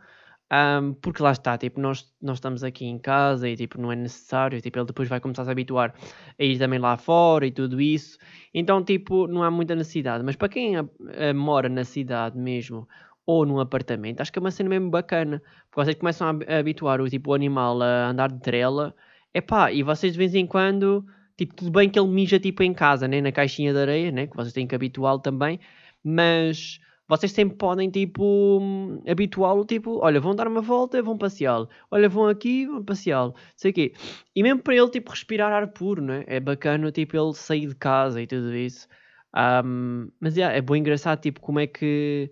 Um, 0.53 0.93
porque 0.95 1.23
lá 1.23 1.33
está, 1.33 1.57
tipo, 1.57 1.81
nós, 1.81 2.07
nós 2.21 2.37
estamos 2.37 2.63
aqui 2.63 2.85
em 2.85 2.99
casa 2.99 3.49
e 3.49 3.57
tipo, 3.57 3.81
não 3.81 3.91
é 3.91 3.97
necessário, 3.97 4.61
tipo, 4.61 4.79
ele 4.79 4.87
depois 4.87 5.09
vai 5.09 5.19
começar 5.19 5.43
a 5.43 5.45
se 5.47 5.51
habituar 5.51 5.95
a 6.39 6.45
ir 6.45 6.59
também 6.59 6.79
lá 6.79 6.97
fora 6.99 7.47
e 7.47 7.51
tudo 7.51 7.81
isso, 7.81 8.19
então 8.53 8.85
tipo, 8.85 9.27
não 9.27 9.43
há 9.43 9.51
muita 9.51 9.75
necessidade, 9.75 10.23
mas 10.23 10.37
para 10.37 10.51
quem 10.51 10.77
a, 10.77 10.85
a, 11.31 11.35
mora 11.35 11.69
na 11.69 11.83
cidade 11.83 12.39
mesmo, 12.39 12.87
ou 13.27 13.47
num 13.47 13.59
apartamento, 13.59 14.21
acho 14.21 14.33
que 14.33 14.39
é 14.39 14.41
uma 14.41 14.51
cena 14.51 14.69
mesmo 14.69 14.91
bacana. 14.91 15.43
Porque 15.71 15.85
vocês 15.85 15.97
começam 15.97 16.29
a, 16.29 16.59
habituar 16.59 17.01
o 17.01 17.09
tipo 17.09 17.31
o 17.31 17.35
animal 17.35 17.81
a 17.83 18.11
andar 18.11 18.31
de 18.31 18.41
trela, 18.41 18.95
epá, 19.33 19.73
e 19.73 19.83
vocês 19.83 20.13
de 20.13 20.19
vez 20.19 20.35
em 20.35 20.47
quando, 20.47 21.05
tipo, 21.37 21.55
tudo 21.55 21.71
bem 21.71 21.89
que 21.89 21.99
ele 21.99 22.09
mija 22.09 22.39
tipo 22.39 22.63
em 22.63 22.75
casa, 22.75 23.09
né? 23.09 23.21
Na 23.21 23.33
caixinha 23.33 23.73
de 23.73 23.79
areia, 23.79 24.13
né? 24.13 24.27
Que 24.27 24.37
vocês 24.37 24.53
têm 24.53 24.67
que 24.67 24.75
habituá-lo 24.75 25.21
também, 25.21 25.59
mas 26.03 26.81
vocês 27.09 27.33
sempre 27.33 27.57
podem, 27.57 27.91
tipo, 27.91 28.61
habituá-lo, 29.07 29.65
tipo, 29.65 29.99
olha, 30.03 30.21
vão 30.21 30.35
dar 30.35 30.49
uma 30.49 30.63
volta, 30.63 31.03
vão 31.03 31.19
passeá-lo. 31.19 31.69
Olha, 31.91 32.09
vão 32.09 32.29
aqui, 32.29 32.67
vão 32.67 32.83
passeá-lo. 32.83 33.35
Sei 33.57 33.71
o 33.71 33.75
quê. 33.75 33.93
E 34.35 34.43
mesmo 34.43 34.63
para 34.63 34.75
ele, 34.75 34.89
tipo, 34.91 35.11
respirar 35.11 35.53
ar 35.53 35.69
puro, 35.69 36.03
né? 36.03 36.25
É 36.27 36.41
bacana, 36.41 36.91
tipo, 36.91 37.17
ele 37.17 37.35
sair 37.35 37.67
de 37.69 37.75
casa 37.75 38.23
e 38.23 38.27
tudo 38.27 38.55
isso. 38.55 38.89
Um, 39.37 40.09
mas, 40.19 40.37
yeah, 40.37 40.57
é 40.57 40.63
bem 40.63 40.81
engraçado, 40.81 41.21
tipo, 41.21 41.41
como 41.41 41.61
é 41.61 41.67
que... 41.67 42.31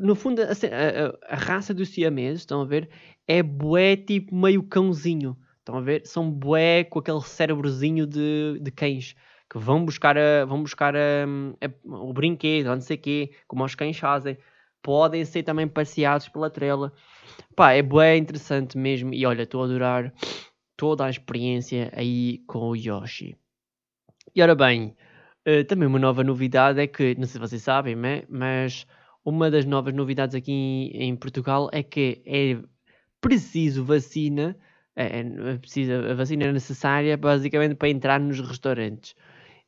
No 0.00 0.14
fundo, 0.14 0.42
a, 0.42 0.46
a, 0.46 1.34
a, 1.34 1.36
raça 1.36 1.72
dos 1.72 1.88
siameses, 1.88 2.40
estão 2.42 2.60
a 2.60 2.64
ver, 2.64 2.90
é 3.26 3.42
bué, 3.42 3.96
tipo, 3.96 4.34
meio 4.34 4.62
cãozinho. 4.62 5.36
Estão 5.58 5.76
a 5.76 5.80
ver? 5.80 6.06
São 6.06 6.30
bué 6.30 6.84
com 6.84 6.98
aquele 6.98 7.22
cérebrozinho 7.22 8.06
de, 8.06 8.58
de 8.60 8.70
cães 8.70 9.16
que 9.52 9.58
vão 9.58 9.84
buscar, 9.84 10.16
a, 10.16 10.46
vão 10.46 10.62
buscar 10.62 10.96
a, 10.96 11.26
a, 11.60 11.70
o 11.84 12.10
brinquedo, 12.10 12.68
não 12.68 12.80
sei 12.80 12.96
o 12.96 13.00
quê, 13.00 13.30
como 13.46 13.62
os 13.62 13.74
cães 13.74 13.98
fazem. 13.98 14.38
Podem 14.80 15.26
ser 15.26 15.42
também 15.42 15.68
passeados 15.68 16.26
pela 16.30 16.48
trela. 16.48 16.90
Pá, 17.54 17.72
é 17.72 17.82
bem 17.82 18.22
interessante 18.22 18.78
mesmo. 18.78 19.12
E 19.12 19.26
olha, 19.26 19.42
estou 19.42 19.60
a 19.60 19.66
adorar 19.66 20.12
toda 20.74 21.04
a 21.04 21.10
experiência 21.10 21.92
aí 21.94 22.38
com 22.46 22.70
o 22.70 22.74
Yoshi. 22.74 23.36
E 24.34 24.40
ora 24.42 24.54
bem, 24.54 24.96
uh, 25.46 25.64
também 25.64 25.86
uma 25.86 25.98
nova 25.98 26.24
novidade 26.24 26.80
é 26.80 26.86
que, 26.86 27.14
não 27.16 27.26
sei 27.26 27.32
se 27.34 27.38
vocês 27.38 27.62
sabem, 27.62 27.94
mas 28.30 28.86
uma 29.22 29.50
das 29.50 29.66
novas 29.66 29.92
novidades 29.92 30.34
aqui 30.34 30.90
em, 30.94 31.14
Portugal 31.14 31.68
é 31.72 31.82
que 31.82 32.22
é 32.24 32.56
preciso 33.20 33.84
vacina, 33.84 34.56
é, 34.96 35.20
é, 35.20 35.58
precisa, 35.58 36.10
a 36.10 36.14
vacina 36.14 36.44
é 36.44 36.52
necessária 36.52 37.18
basicamente 37.18 37.74
para 37.74 37.90
entrar 37.90 38.18
nos 38.18 38.40
restaurantes. 38.40 39.14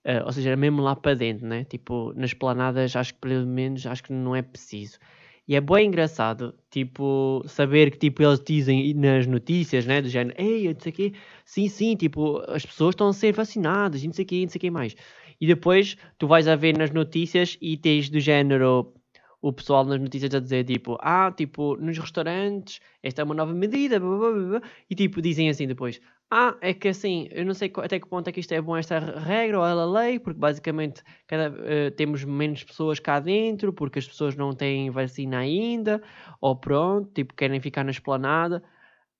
Uh, 0.04 0.24
ou 0.26 0.32
seja, 0.32 0.54
mesmo 0.56 0.82
lá 0.82 0.94
para 0.94 1.14
dentro, 1.14 1.46
né? 1.46 1.64
Tipo, 1.64 2.12
nas 2.14 2.34
planadas, 2.34 2.94
acho 2.94 3.14
que 3.14 3.20
pelo 3.20 3.46
menos 3.46 3.86
acho 3.86 4.02
que 4.04 4.12
não 4.12 4.36
é 4.36 4.42
preciso. 4.42 4.98
E 5.46 5.54
é 5.56 5.60
bem 5.60 5.88
engraçado, 5.88 6.54
tipo, 6.70 7.42
saber 7.46 7.90
que 7.90 7.98
tipo, 7.98 8.22
eles 8.22 8.40
dizem 8.42 8.94
nas 8.94 9.26
notícias, 9.26 9.84
né? 9.86 10.00
Do 10.00 10.08
género, 10.08 10.34
ei, 10.40 10.72
não 10.72 10.80
sei 10.80 10.92
o 10.92 10.94
quê, 10.94 11.12
sim, 11.44 11.68
sim, 11.68 11.96
tipo, 11.96 12.38
as 12.48 12.64
pessoas 12.64 12.92
estão 12.94 13.08
a 13.08 13.12
ser 13.12 13.32
vacinadas 13.32 14.02
e 14.02 14.06
não 14.06 14.14
sei 14.14 14.24
o 14.24 14.28
quê, 14.28 14.42
não 14.42 14.48
sei 14.48 14.58
o 14.58 14.60
quê 14.60 14.70
mais. 14.70 14.94
E 15.40 15.46
depois 15.46 15.96
tu 16.18 16.26
vais 16.26 16.48
a 16.48 16.56
ver 16.56 16.76
nas 16.76 16.90
notícias 16.90 17.58
e 17.60 17.76
tens 17.76 18.08
do 18.08 18.20
género 18.20 18.94
o 19.42 19.52
pessoal 19.52 19.84
nas 19.84 20.00
notícias 20.00 20.34
a 20.34 20.40
dizer 20.40 20.64
tipo, 20.64 20.96
ah, 21.00 21.30
tipo, 21.30 21.76
nos 21.76 21.98
restaurantes, 21.98 22.80
esta 23.02 23.20
é 23.20 23.24
uma 23.24 23.34
nova 23.34 23.52
medida, 23.52 24.00
blá, 24.00 24.16
blá, 24.16 24.30
blá, 24.32 24.62
e 24.88 24.94
tipo, 24.94 25.20
dizem 25.20 25.50
assim 25.50 25.66
depois, 25.66 26.00
ah, 26.36 26.56
é 26.60 26.74
que 26.74 26.88
assim, 26.88 27.28
eu 27.30 27.46
não 27.46 27.54
sei 27.54 27.72
até 27.76 28.00
que 28.00 28.08
ponto 28.08 28.26
é 28.28 28.32
que 28.32 28.40
isto 28.40 28.52
é 28.52 28.60
bom 28.60 28.76
esta 28.76 28.98
regra 28.98 29.60
ou 29.60 29.64
ela 29.64 29.86
lei, 29.86 30.18
porque 30.18 30.40
basicamente 30.40 31.00
cada, 31.28 31.50
uh, 31.50 31.90
temos 31.96 32.24
menos 32.24 32.64
pessoas 32.64 32.98
cá 32.98 33.20
dentro, 33.20 33.72
porque 33.72 34.00
as 34.00 34.08
pessoas 34.08 34.34
não 34.34 34.52
têm 34.52 34.90
vacina 34.90 35.38
ainda, 35.38 36.02
ou 36.40 36.56
pronto, 36.56 37.08
tipo, 37.14 37.34
querem 37.34 37.60
ficar 37.60 37.84
na 37.84 37.92
esplanada, 37.92 38.64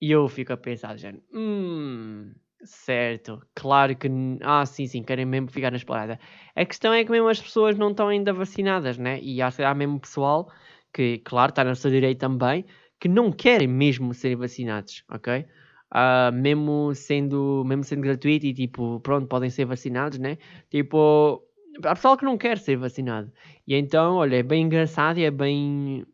e 0.00 0.11
eu 0.11 0.29
fico 0.29 0.53
a 0.53 0.57
pensar, 0.57 0.96
gente, 0.98 1.22
hum, 1.33 2.33
certo, 2.64 3.40
claro 3.55 3.94
que, 3.96 4.09
ah, 4.42 4.66
sim, 4.66 4.88
sim, 4.88 5.05
querem 5.05 5.24
mesmo 5.24 5.48
ficar 5.53 5.70
na 5.70 5.77
esplanada. 5.77 6.18
A 6.57 6.64
questão 6.64 6.92
é 6.92 7.05
que 7.05 7.12
mesmo 7.12 7.29
as 7.29 7.40
pessoas 7.40 7.79
não 7.79 7.92
estão 7.92 8.09
ainda 8.09 8.33
vacinadas, 8.33 8.98
né? 8.98 9.20
E 9.22 9.40
há, 9.40 9.50
há 9.68 9.74
mesmo 9.74 10.00
pessoal 10.00 10.50
que, 10.92 11.18
claro, 11.18 11.50
está 11.50 11.62
na 11.62 11.77
sua 11.77 11.92
direito 11.92 12.18
também, 12.18 12.64
que 13.00 13.09
não 13.09 13.31
querem 13.31 13.68
mesmo 13.68 14.12
ser 14.14 14.35
vacinados, 14.37 15.05
ok? 15.09 15.46
Uh, 15.95 16.33
mesmo 16.35 16.93
sendo 16.95 17.63
mesmo 17.65 17.85
sendo 17.85 18.03
gratuito 18.03 18.47
e 18.47 18.53
tipo, 18.53 18.99
pronto, 19.01 19.29
podem 19.29 19.49
ser 19.49 19.65
vacinados, 19.65 20.19
né? 20.19 20.39
Tipo, 20.69 21.43
há 21.85 21.95
pessoal 21.95 22.17
que 22.17 22.25
não 22.25 22.37
quer 22.37 22.59
ser 22.59 22.77
vacinado. 22.77 23.33
E 23.67 23.75
então, 23.77 24.17
olha, 24.17 24.37
é 24.37 24.43
bem 24.43 24.65
engraçado 24.65 25.19
e 25.19 25.25
é 25.25 25.31
bem, 25.31 26.05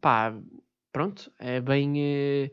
pá, 0.00 0.34
pronto, 0.92 1.32
é 1.38 1.60
bem, 1.60 1.92
uh, 2.46 2.50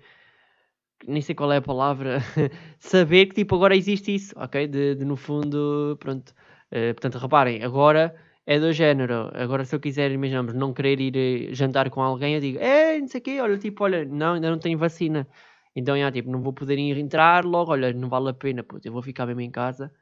nem 1.07 1.21
sei 1.21 1.35
qual 1.35 1.51
é 1.51 1.57
a 1.57 1.61
palavra, 1.61 2.19
saber 2.79 3.27
que 3.27 3.35
tipo 3.35 3.55
agora 3.55 3.75
existe 3.75 4.13
isso, 4.15 4.33
ok? 4.37 4.67
De, 4.67 4.95
de 4.95 5.05
no 5.05 5.15
fundo, 5.15 5.97
pronto. 5.99 6.33
Uh, 6.71 6.93
portanto, 6.93 7.17
reparem, 7.17 7.63
agora 7.63 8.15
é 8.45 8.59
do 8.59 8.71
género. 8.73 9.29
Agora, 9.35 9.63
se 9.65 9.75
eu 9.75 9.79
quiser, 9.79 10.11
imaginamos, 10.11 10.53
não 10.55 10.73
querer 10.73 10.99
ir 10.99 11.15
eh, 11.51 11.53
jantar 11.53 11.89
com 11.91 12.01
alguém, 12.01 12.35
eu 12.35 12.41
digo, 12.41 12.57
é, 12.59 12.99
não 12.99 13.07
sei 13.07 13.19
o 13.21 13.23
quê, 13.23 13.39
olha, 13.41 13.57
tipo, 13.57 13.83
olha, 13.83 14.05
não, 14.05 14.33
ainda 14.33 14.49
não 14.49 14.59
tenho 14.59 14.77
vacina. 14.77 15.27
Então, 15.75 15.97
já, 15.97 16.11
tipo, 16.11 16.29
não 16.29 16.41
vou 16.41 16.53
poder 16.53 16.77
entrar 16.77 17.45
logo, 17.45 17.71
olha, 17.71 17.93
não 17.93 18.09
vale 18.09 18.29
a 18.29 18.33
pena, 18.33 18.63
puto, 18.63 18.87
eu 18.87 18.91
vou 18.91 19.01
ficar 19.01 19.25
mesmo 19.25 19.41
em 19.41 19.51
casa. 19.51 19.93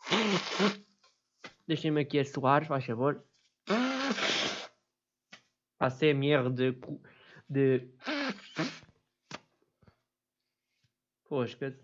Deixem-me 1.66 2.00
aqui 2.00 2.18
a 2.18 2.24
suar, 2.24 2.66
faz 2.66 2.84
favor. 2.84 3.24
A 5.80 5.90
CMR 5.90 6.50
de... 6.50 6.76
de... 7.48 7.88
Fosca. 11.28 11.78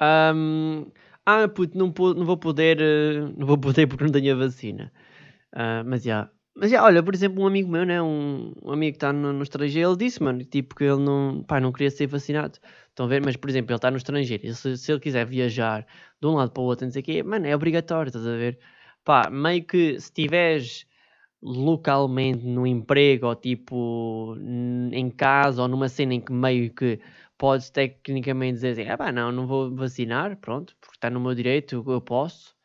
Um, 0.00 0.90
ah, 1.26 1.48
puto, 1.48 1.76
não, 1.76 1.92
não 2.14 2.24
vou 2.24 2.36
poder, 2.36 2.78
uh, 2.80 3.34
não 3.36 3.46
vou 3.46 3.58
poder 3.58 3.86
porque 3.86 4.04
não 4.04 4.12
tenho 4.12 4.34
a 4.34 4.38
vacina. 4.38 4.92
Uh, 5.54 5.84
mas 5.86 6.02
já, 6.02 6.30
mas 6.60 6.70
já, 6.72 6.82
olha, 6.82 7.02
por 7.02 7.14
exemplo, 7.14 7.42
um 7.42 7.46
amigo 7.46 7.70
meu, 7.70 7.84
né? 7.84 8.02
Um, 8.02 8.52
um 8.62 8.72
amigo 8.72 8.92
que 8.92 8.96
está 8.96 9.12
no, 9.12 9.32
no, 9.32 9.42
estrangeiro, 9.42 9.90
ele 9.90 9.96
disse, 9.96 10.22
mano, 10.22 10.44
tipo, 10.44 10.74
que 10.74 10.84
ele 10.84 11.00
não, 11.00 11.42
pá, 11.44 11.60
não 11.60 11.72
queria 11.72 11.90
ser 11.90 12.06
vacinado. 12.08 12.58
Estão 12.88 13.06
a 13.06 13.08
ver? 13.08 13.22
Mas, 13.24 13.36
por 13.36 13.48
exemplo, 13.48 13.70
ele 13.72 13.76
está 13.78 13.90
no 13.90 13.96
estrangeiro. 13.96 14.52
Se, 14.54 14.76
se 14.76 14.92
ele 14.92 15.00
quiser 15.00 15.24
viajar 15.24 15.86
de 16.20 16.26
um 16.26 16.34
lado 16.34 16.50
para 16.50 16.60
o 16.62 16.66
outro, 16.66 16.84
não 16.86 16.92
sei 16.92 17.02
o 17.02 17.04
quê, 17.04 17.22
mano, 17.22 17.46
é 17.46 17.54
obrigatório, 17.54 18.08
estás 18.08 18.26
a 18.26 18.36
ver? 18.36 18.58
Pá, 19.04 19.30
meio 19.30 19.64
que 19.64 20.00
se 20.00 20.12
tiveres 20.12 20.86
localmente 21.42 22.44
no 22.44 22.66
emprego 22.66 23.26
ou 23.28 23.34
tipo 23.36 24.36
em 24.92 25.10
casa 25.10 25.62
ou 25.62 25.68
numa 25.68 25.88
cena 25.88 26.14
em 26.14 26.20
que 26.20 26.32
meio 26.32 26.72
que 26.74 27.00
podes 27.38 27.70
tecnicamente 27.70 28.54
dizer 28.54 28.70
assim, 28.72 28.88
ah 28.90 28.98
pá, 28.98 29.12
não, 29.12 29.30
não 29.32 29.46
vou 29.46 29.74
vacinar, 29.74 30.36
pronto, 30.38 30.76
porque 30.80 30.96
está 30.96 31.08
no 31.10 31.20
meu 31.20 31.34
direito, 31.34 31.84
eu 31.86 32.00
posso 32.00 32.57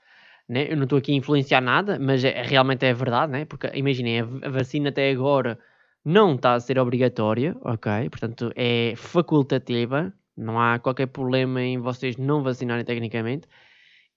né? 0.53 0.71
Eu 0.71 0.77
não 0.77 0.83
estou 0.83 0.97
aqui 0.97 1.11
a 1.11 1.15
influenciar 1.15 1.61
nada, 1.61 1.97
mas 1.99 2.23
é, 2.23 2.41
realmente 2.43 2.85
é 2.85 2.93
verdade, 2.93 3.31
né? 3.31 3.45
Porque 3.45 3.69
imaginem, 3.73 4.21
a, 4.21 4.49
vacina 4.49 4.89
até 4.89 5.11
agora 5.11 5.59
não 6.05 6.35
está 6.35 6.53
a 6.53 6.59
ser 6.59 6.79
obrigatória, 6.79 7.55
ok? 7.61 8.09
Portanto, 8.09 8.51
é 8.55 8.93
facultativa, 8.95 10.13
não 10.37 10.59
há 10.59 10.79
qualquer 10.79 11.07
problema 11.07 11.61
em 11.61 11.77
vocês 11.77 12.17
não 12.17 12.43
vacinarem 12.43 12.85
tecnicamente. 12.85 13.47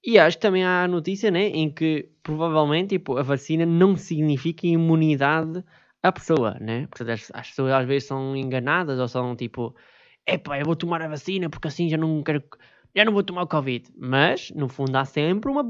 E 0.05 0.19
acho 0.19 0.37
que 0.37 0.43
também 0.43 0.65
há 0.65 0.85
a 0.85 0.89
notícia, 0.89 1.31
né, 1.31 1.49
em 1.49 1.71
que 1.71 2.09
provavelmente 2.23 2.91
tipo, 2.91 3.17
a 3.19 3.23
vacina 3.23 3.67
não 3.67 3.97
significa 3.97 4.67
imunidade 4.67 5.65
à 6.03 6.13
pessoa, 6.13 6.57
né? 6.61 6.87
Portanto, 6.89 7.11
as, 7.11 7.31
as 7.35 7.49
pessoas 7.49 7.73
às 7.73 7.87
vezes 7.87 8.09
são 8.09 8.37
enganadas 8.37 8.99
ou 9.01 9.09
são 9.09 9.35
tipo, 9.37 9.75
epá, 10.27 10.59
eu 10.59 10.65
vou 10.65 10.77
tomar 10.77 11.03
a 11.03 11.09
vacina 11.09 11.49
porque 11.51 11.69
assim 11.69 11.89
já 11.89 11.97
não 11.97 12.23
quero 12.23 12.43
já 12.97 13.05
não 13.05 13.13
vou 13.13 13.23
tomar 13.23 13.43
o 13.43 13.47
Covid. 13.47 13.93
Mas, 13.97 14.51
no 14.53 14.69
fundo, 14.69 14.97
há 14.97 15.05
sempre 15.05 15.51
uma, 15.51 15.63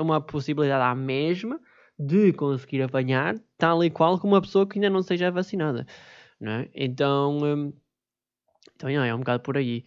uma 0.00 0.20
possibilidade 0.20 0.82
à 0.82 0.94
mesma 0.94 1.58
de 1.98 2.32
conseguir 2.32 2.82
apanhar, 2.82 3.34
tal 3.56 3.82
e 3.82 3.90
qual 3.90 4.18
como 4.18 4.34
uma 4.34 4.40
pessoa 4.40 4.68
que 4.68 4.78
ainda 4.78 4.90
não 4.90 5.02
seja 5.02 5.30
vacinada. 5.30 5.86
Não 6.40 6.52
é? 6.52 6.68
Então, 6.74 7.38
hum, 7.38 7.72
então 8.76 8.88
é, 8.88 9.14
um 9.14 9.18
bocado 9.18 9.42
por 9.42 9.56
aí. 9.56 9.84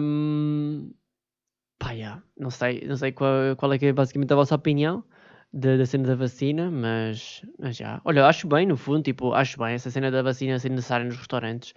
Um, 0.00 0.92
pá, 1.78 1.92
yeah, 1.92 2.22
não 2.36 2.50
sei, 2.50 2.84
não 2.86 2.96
sei 2.96 3.12
qual, 3.12 3.54
qual 3.56 3.72
é 3.72 3.78
que 3.78 3.86
é 3.86 3.92
basicamente 3.92 4.32
a 4.32 4.36
vossa 4.36 4.54
opinião 4.54 5.04
da, 5.52 5.76
da 5.76 5.86
cena 5.86 6.08
da 6.08 6.14
vacina, 6.16 6.70
mas, 6.70 7.42
mas 7.58 7.76
já. 7.76 8.00
Olha, 8.04 8.26
acho 8.26 8.48
bem, 8.48 8.66
no 8.66 8.76
fundo, 8.76 9.02
tipo, 9.02 9.32
acho 9.32 9.58
bem 9.58 9.74
essa 9.74 9.90
cena 9.90 10.10
da 10.10 10.22
vacina 10.22 10.58
ser 10.58 10.70
necessária 10.70 11.06
nos 11.06 11.16
restaurantes. 11.16 11.72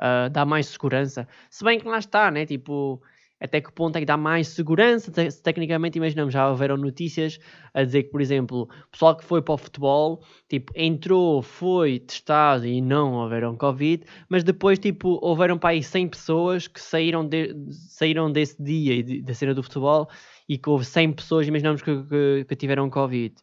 Uh, 0.00 0.28
dá 0.30 0.44
mais 0.44 0.66
segurança. 0.66 1.28
Se 1.50 1.64
bem 1.64 1.78
que 1.78 1.86
lá 1.86 1.98
está, 1.98 2.30
né? 2.30 2.44
Tipo, 2.46 3.00
até 3.44 3.60
que 3.60 3.70
ponto 3.70 3.96
é 3.96 4.00
que 4.00 4.06
dá 4.06 4.16
mais 4.16 4.48
segurança? 4.48 5.12
Se 5.30 5.42
tecnicamente, 5.42 5.98
imaginamos, 5.98 6.32
já 6.32 6.48
houveram 6.48 6.78
notícias 6.78 7.38
a 7.74 7.84
dizer 7.84 8.04
que, 8.04 8.10
por 8.10 8.22
exemplo, 8.22 8.62
o 8.62 8.90
pessoal 8.90 9.14
que 9.14 9.22
foi 9.22 9.42
para 9.42 9.54
o 9.54 9.58
futebol, 9.58 10.24
tipo, 10.48 10.72
entrou, 10.74 11.42
foi 11.42 11.98
testado 11.98 12.66
e 12.66 12.80
não 12.80 13.12
houveram 13.12 13.54
Covid, 13.54 14.04
mas 14.30 14.44
depois, 14.44 14.78
tipo, 14.78 15.18
houveram 15.22 15.58
para 15.58 15.70
aí 15.70 15.82
100 15.82 16.08
pessoas 16.08 16.66
que 16.66 16.80
saíram, 16.80 17.26
de, 17.28 17.54
saíram 17.70 18.32
desse 18.32 18.62
dia 18.62 18.94
e 18.94 19.20
da 19.20 19.34
cena 19.34 19.52
do 19.52 19.62
futebol 19.62 20.08
e 20.48 20.56
que 20.56 20.70
houve 20.70 20.86
100 20.86 21.12
pessoas, 21.12 21.46
imaginamos, 21.46 21.82
que, 21.82 22.02
que, 22.04 22.46
que 22.48 22.56
tiveram 22.56 22.88
Covid. 22.88 23.34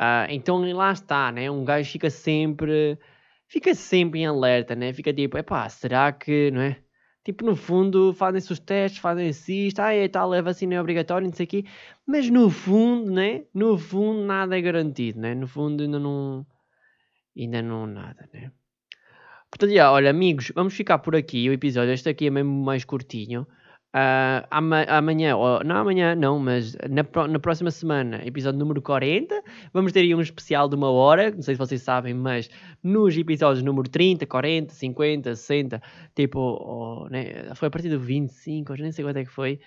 Uh, 0.00 0.30
então 0.30 0.60
lá 0.72 0.92
está, 0.92 1.32
né? 1.32 1.50
Um 1.50 1.64
gajo 1.64 1.90
fica 1.90 2.08
sempre, 2.10 2.98
fica 3.48 3.74
sempre 3.74 4.20
em 4.20 4.26
alerta, 4.26 4.76
né? 4.76 4.92
Fica 4.92 5.12
tipo, 5.12 5.36
epá, 5.38 5.68
será 5.68 6.12
que, 6.12 6.50
não 6.52 6.60
é? 6.60 6.83
Tipo, 7.24 7.44
no 7.44 7.56
fundo, 7.56 8.12
fazem-se 8.12 8.52
os 8.52 8.58
testes, 8.58 9.00
fazem-se 9.00 9.68
isto, 9.68 9.80
ah, 9.80 9.92
é 9.92 10.06
tal, 10.08 10.32
a 10.32 10.42
vacina 10.42 10.74
é 10.74 10.80
obrigatória, 10.80 11.26
não 11.26 11.34
sei 11.34 11.46
o 11.46 11.48
quê. 11.48 11.64
Mas 12.06 12.28
no 12.28 12.50
fundo, 12.50 13.10
né? 13.10 13.44
No 13.54 13.78
fundo, 13.78 14.24
nada 14.26 14.58
é 14.58 14.60
garantido, 14.60 15.20
né? 15.20 15.34
No 15.34 15.46
fundo, 15.48 15.82
ainda 15.82 15.98
não, 15.98 16.46
Ainda 17.36 17.60
não 17.62 17.86
nada, 17.86 18.28
né? 18.32 18.52
Portanto, 19.50 19.72
já, 19.72 19.90
olha, 19.90 20.10
amigos, 20.10 20.52
vamos 20.54 20.74
ficar 20.74 20.98
por 20.98 21.16
aqui. 21.16 21.48
O 21.48 21.52
episódio, 21.52 21.92
este 21.92 22.08
aqui 22.08 22.26
é 22.26 22.30
mesmo 22.30 22.52
mais 22.64 22.84
curtinho. 22.84 23.46
Uh, 23.94 24.42
ama 24.50 24.82
amanhã, 24.88 25.36
ou, 25.36 25.62
não 25.62 25.76
amanhã, 25.76 26.16
não, 26.16 26.36
mas 26.36 26.74
na, 26.90 27.28
na 27.28 27.38
próxima 27.38 27.70
semana, 27.70 28.20
episódio 28.26 28.58
número 28.58 28.82
40, 28.82 29.40
vamos 29.72 29.92
ter 29.92 30.00
aí 30.00 30.12
um 30.12 30.20
especial 30.20 30.68
de 30.68 30.74
uma 30.74 30.90
hora, 30.90 31.30
não 31.30 31.42
sei 31.42 31.54
se 31.54 31.58
vocês 31.60 31.80
sabem, 31.80 32.12
mas 32.12 32.50
nos 32.82 33.16
episódios 33.16 33.62
número 33.62 33.88
30, 33.88 34.26
40, 34.26 34.74
50, 34.74 35.36
60, 35.36 35.82
tipo, 36.12 37.06
né, 37.08 37.54
foi 37.54 37.68
a 37.68 37.70
partir 37.70 37.88
do 37.88 38.00
25, 38.00 38.74
nem 38.74 38.90
sei 38.90 39.04
quanto 39.04 39.18
é 39.18 39.24
que 39.24 39.30
foi, 39.30 39.60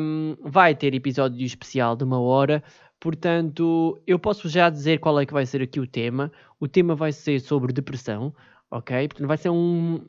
um, 0.00 0.36
vai 0.40 0.72
ter 0.76 0.94
episódio 0.94 1.44
especial 1.44 1.96
de 1.96 2.04
uma 2.04 2.20
hora, 2.20 2.62
portanto, 3.00 4.00
eu 4.06 4.20
posso 4.20 4.48
já 4.48 4.70
dizer 4.70 5.00
qual 5.00 5.18
é 5.18 5.26
que 5.26 5.32
vai 5.32 5.44
ser 5.44 5.62
aqui 5.62 5.80
o 5.80 5.86
tema. 5.86 6.30
O 6.60 6.68
tema 6.68 6.94
vai 6.94 7.10
ser 7.10 7.40
sobre 7.40 7.72
depressão, 7.72 8.32
ok? 8.70 9.08
Portanto, 9.08 9.26
vai 9.26 9.36
ser 9.36 9.50
um, 9.50 10.00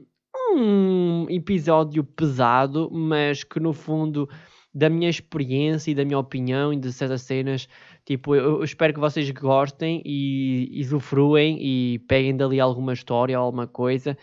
um 0.56 1.26
episódio 1.30 2.04
pesado, 2.04 2.90
mas 2.92 3.44
que 3.44 3.60
no 3.60 3.74
fundo, 3.74 4.30
da 4.74 4.90
minha 4.90 5.10
experiência 5.10 5.92
e 5.92 5.96
da 5.96 6.06
minha 6.06 6.20
opinião 6.20 6.72
e 6.74 6.78
de 6.78 6.92
certas 6.94 7.24
cenas, 7.24 7.68
tipo, 8.06 8.36
eu, 8.36 8.64
espero 8.64 8.94
que 8.94 9.00
vocês 9.00 9.30
gostem 9.32 10.02
e, 10.06 10.80
usufruem 10.82 11.58
e 11.62 12.00
peguem 12.00 12.36
dali 12.36 12.60
alguma 12.60 12.94
história, 12.94 13.38
alguma 13.38 13.68
coisa 13.68 14.18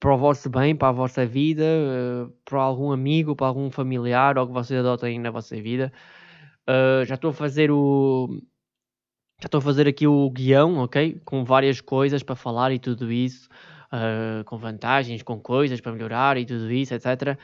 para 0.00 0.14
o 0.14 0.18
vosso 0.18 0.50
bem, 0.50 0.74
para 0.74 0.88
a 0.88 0.92
vossa 0.92 1.24
vida, 1.24 1.62
uh, 1.62 2.32
para 2.44 2.60
algum 2.60 2.90
amigo, 2.90 3.36
para 3.36 3.46
algum 3.46 3.70
familiar 3.70 4.36
ou 4.36 4.48
que 4.48 4.52
vocês 4.52 4.80
adotem 4.80 5.18
na 5.20 5.30
vossa 5.30 5.54
vida. 5.60 5.92
Uh, 6.68 7.04
já 7.04 7.14
estou 7.14 7.30
a 7.30 7.32
fazer 7.34 7.70
o. 7.70 8.28
Já 9.40 9.46
estou 9.46 9.58
a 9.58 9.62
fazer 9.62 9.86
aqui 9.86 10.06
o 10.06 10.28
guião, 10.30 10.78
ok? 10.78 11.20
Com 11.24 11.44
várias 11.44 11.80
coisas 11.80 12.22
para 12.22 12.34
falar 12.34 12.72
e 12.72 12.80
tudo 12.80 13.12
isso 13.12 13.48
uh, 13.92 14.42
com 14.44 14.56
vantagens, 14.56 15.22
com 15.22 15.38
coisas 15.38 15.80
para 15.80 15.92
melhorar 15.92 16.36
e 16.38 16.46
tudo 16.46 16.72
isso, 16.72 16.94
etc. 16.94 17.36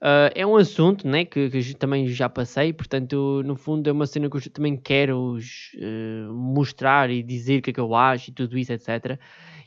Uh, 0.00 0.28
é 0.34 0.46
um 0.46 0.56
assunto 0.56 1.08
né, 1.08 1.24
que, 1.24 1.48
que, 1.48 1.74
também 1.74 2.06
já 2.08 2.28
passei, 2.28 2.72
portanto, 2.72 3.42
no 3.44 3.56
fundo, 3.56 3.88
é 3.88 3.92
uma 3.92 4.06
cena 4.06 4.28
que 4.28 4.36
eu 4.36 4.50
também 4.50 4.76
quero 4.76 5.36
uh, 5.38 6.32
mostrar 6.32 7.10
e 7.10 7.22
dizer 7.22 7.58
o 7.58 7.62
que 7.62 7.70
é 7.70 7.72
que 7.72 7.80
eu 7.80 7.94
acho 7.94 8.30
e 8.30 8.34
tudo 8.34 8.58
isso, 8.58 8.72
etc. 8.72 9.18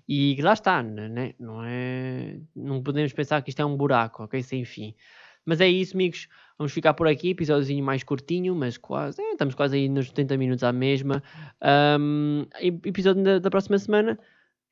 E 0.07 0.39
lá 0.41 0.53
está, 0.53 0.81
né? 0.81 1.33
não, 1.37 1.61
é, 1.65 2.37
não 2.55 2.81
podemos 2.81 3.11
pensar 3.11 3.41
que 3.41 3.49
isto 3.49 3.61
é 3.61 3.65
um 3.65 3.75
buraco, 3.75 4.23
ok? 4.23 4.41
Sem 4.41 4.63
fim. 4.63 4.93
Mas 5.45 5.59
é 5.59 5.67
isso, 5.67 5.95
amigos. 5.95 6.27
Vamos 6.57 6.73
ficar 6.73 6.93
por 6.93 7.07
aqui. 7.07 7.31
Episódiozinho 7.31 7.83
mais 7.83 8.03
curtinho, 8.03 8.55
mas 8.55 8.77
quase. 8.77 9.21
É, 9.21 9.31
estamos 9.31 9.53
quase 9.53 9.77
aí 9.77 9.89
nos 9.89 10.07
70 10.07 10.37
minutos 10.37 10.63
à 10.63 10.73
mesma. 10.73 11.21
Um, 11.99 12.45
episódio 12.61 13.23
da, 13.23 13.39
da 13.39 13.49
próxima 13.49 13.77
semana 13.77 14.17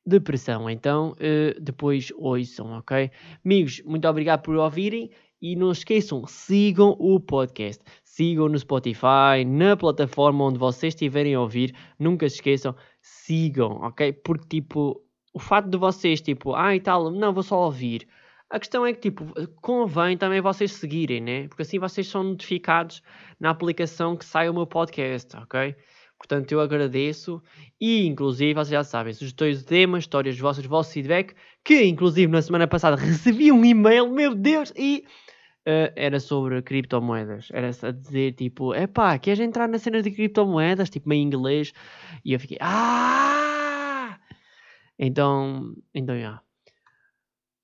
depressão. 0.06 0.70
Então, 0.70 1.13
uh, 1.13 1.60
depois 1.60 2.12
ouçam, 2.15 2.78
ok? 2.78 3.10
Amigos, 3.44 3.82
muito 3.86 4.08
obrigado 4.08 4.41
por 4.41 4.56
ouvirem 4.56 5.10
e 5.41 5.56
não 5.56 5.72
esqueçam, 5.72 6.26
sigam 6.28 6.96
o 7.00 7.20
podcast. 7.20 7.84
Sigam 8.04 8.48
no 8.48 8.58
Spotify, 8.58 9.44
na 9.46 9.76
plataforma 9.76 10.46
onde 10.46 10.58
vocês 10.58 10.94
estiverem 10.94 11.36
a 11.36 11.41
ouvir. 11.41 11.76
Nunca 12.00 12.28
se 12.30 12.36
esqueçam, 12.36 12.76
sigam, 13.02 13.72
ok? 13.82 14.13
Porque, 14.13 14.62
tipo, 14.62 15.02
o 15.34 15.39
fato 15.39 15.70
de 15.70 15.78
vocês, 15.78 16.22
tipo, 16.22 16.56
ah 16.56 16.76
e 16.76 16.80
tal, 16.80 17.12
não, 17.12 17.34
vou 17.34 17.44
só 17.44 17.60
ouvir. 17.65 18.08
A 18.50 18.60
questão 18.60 18.86
é 18.86 18.94
que, 18.94 19.12
tipo, 19.12 19.26
convém 19.62 20.18
também 20.18 20.39
vocês 20.39 20.72
seguirem, 20.72 21.20
né? 21.20 21.48
Porque 21.48 21.63
assim 21.63 21.80
vocês 21.80 22.08
são 22.08 22.24
notificados 22.24 23.02
na 23.39 23.50
aplicação 23.50 24.15
que 24.15 24.24
sai 24.24 24.48
o 24.48 24.54
meu 24.54 24.65
podcast, 24.65 25.36
ok? 25.36 25.76
Portanto, 26.17 26.51
eu 26.51 26.62
agradeço 26.62 27.41
e, 27.80 28.06
inclusive, 28.08 28.54
vocês 28.54 28.69
já 28.69 28.84
sabem, 28.84 29.13
sugestões 29.13 29.60
de 29.60 29.65
temas, 29.65 30.04
histórias 30.04 30.38
vossas, 30.39 30.65
vosso 30.65 30.91
feedback, 30.91 31.36
que, 31.63 31.84
inclusive, 31.84 32.32
na 32.32 32.41
semana 32.41 32.67
passada 32.67 32.95
recebi 32.95 33.51
um 33.51 33.63
e-mail, 33.63 34.10
meu 34.10 34.34
Deus, 34.34 34.73
e 34.75 35.06
uh, 35.67 35.91
era 35.95 36.19
sobre 36.19 36.62
criptomoedas. 36.62 37.49
Era 37.51 37.69
a 37.69 37.91
dizer, 37.91 38.34
tipo, 38.34 38.73
epá, 38.73 39.17
queres 39.19 39.39
entrar 39.39 39.67
na 39.67 39.78
cena 39.78 40.01
de 40.01 40.12
criptomoedas? 40.12 40.89
Tipo, 40.89 41.10
meio 41.10 41.21
inglês. 41.21 41.73
E 42.23 42.34
eu 42.34 42.39
fiquei, 42.39 42.58
ah! 42.62 44.17
Então, 44.97 45.75
então, 45.93 46.17
já. 46.17 46.41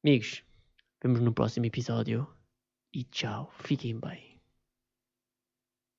Amigos, 0.04 0.44
vemos 1.02 1.22
no 1.22 1.34
próximo 1.34 1.66
episódio. 1.66 2.28
E 2.94 3.06
tchau, 3.06 3.50
fiquem 3.60 3.98
bem. 3.98 4.31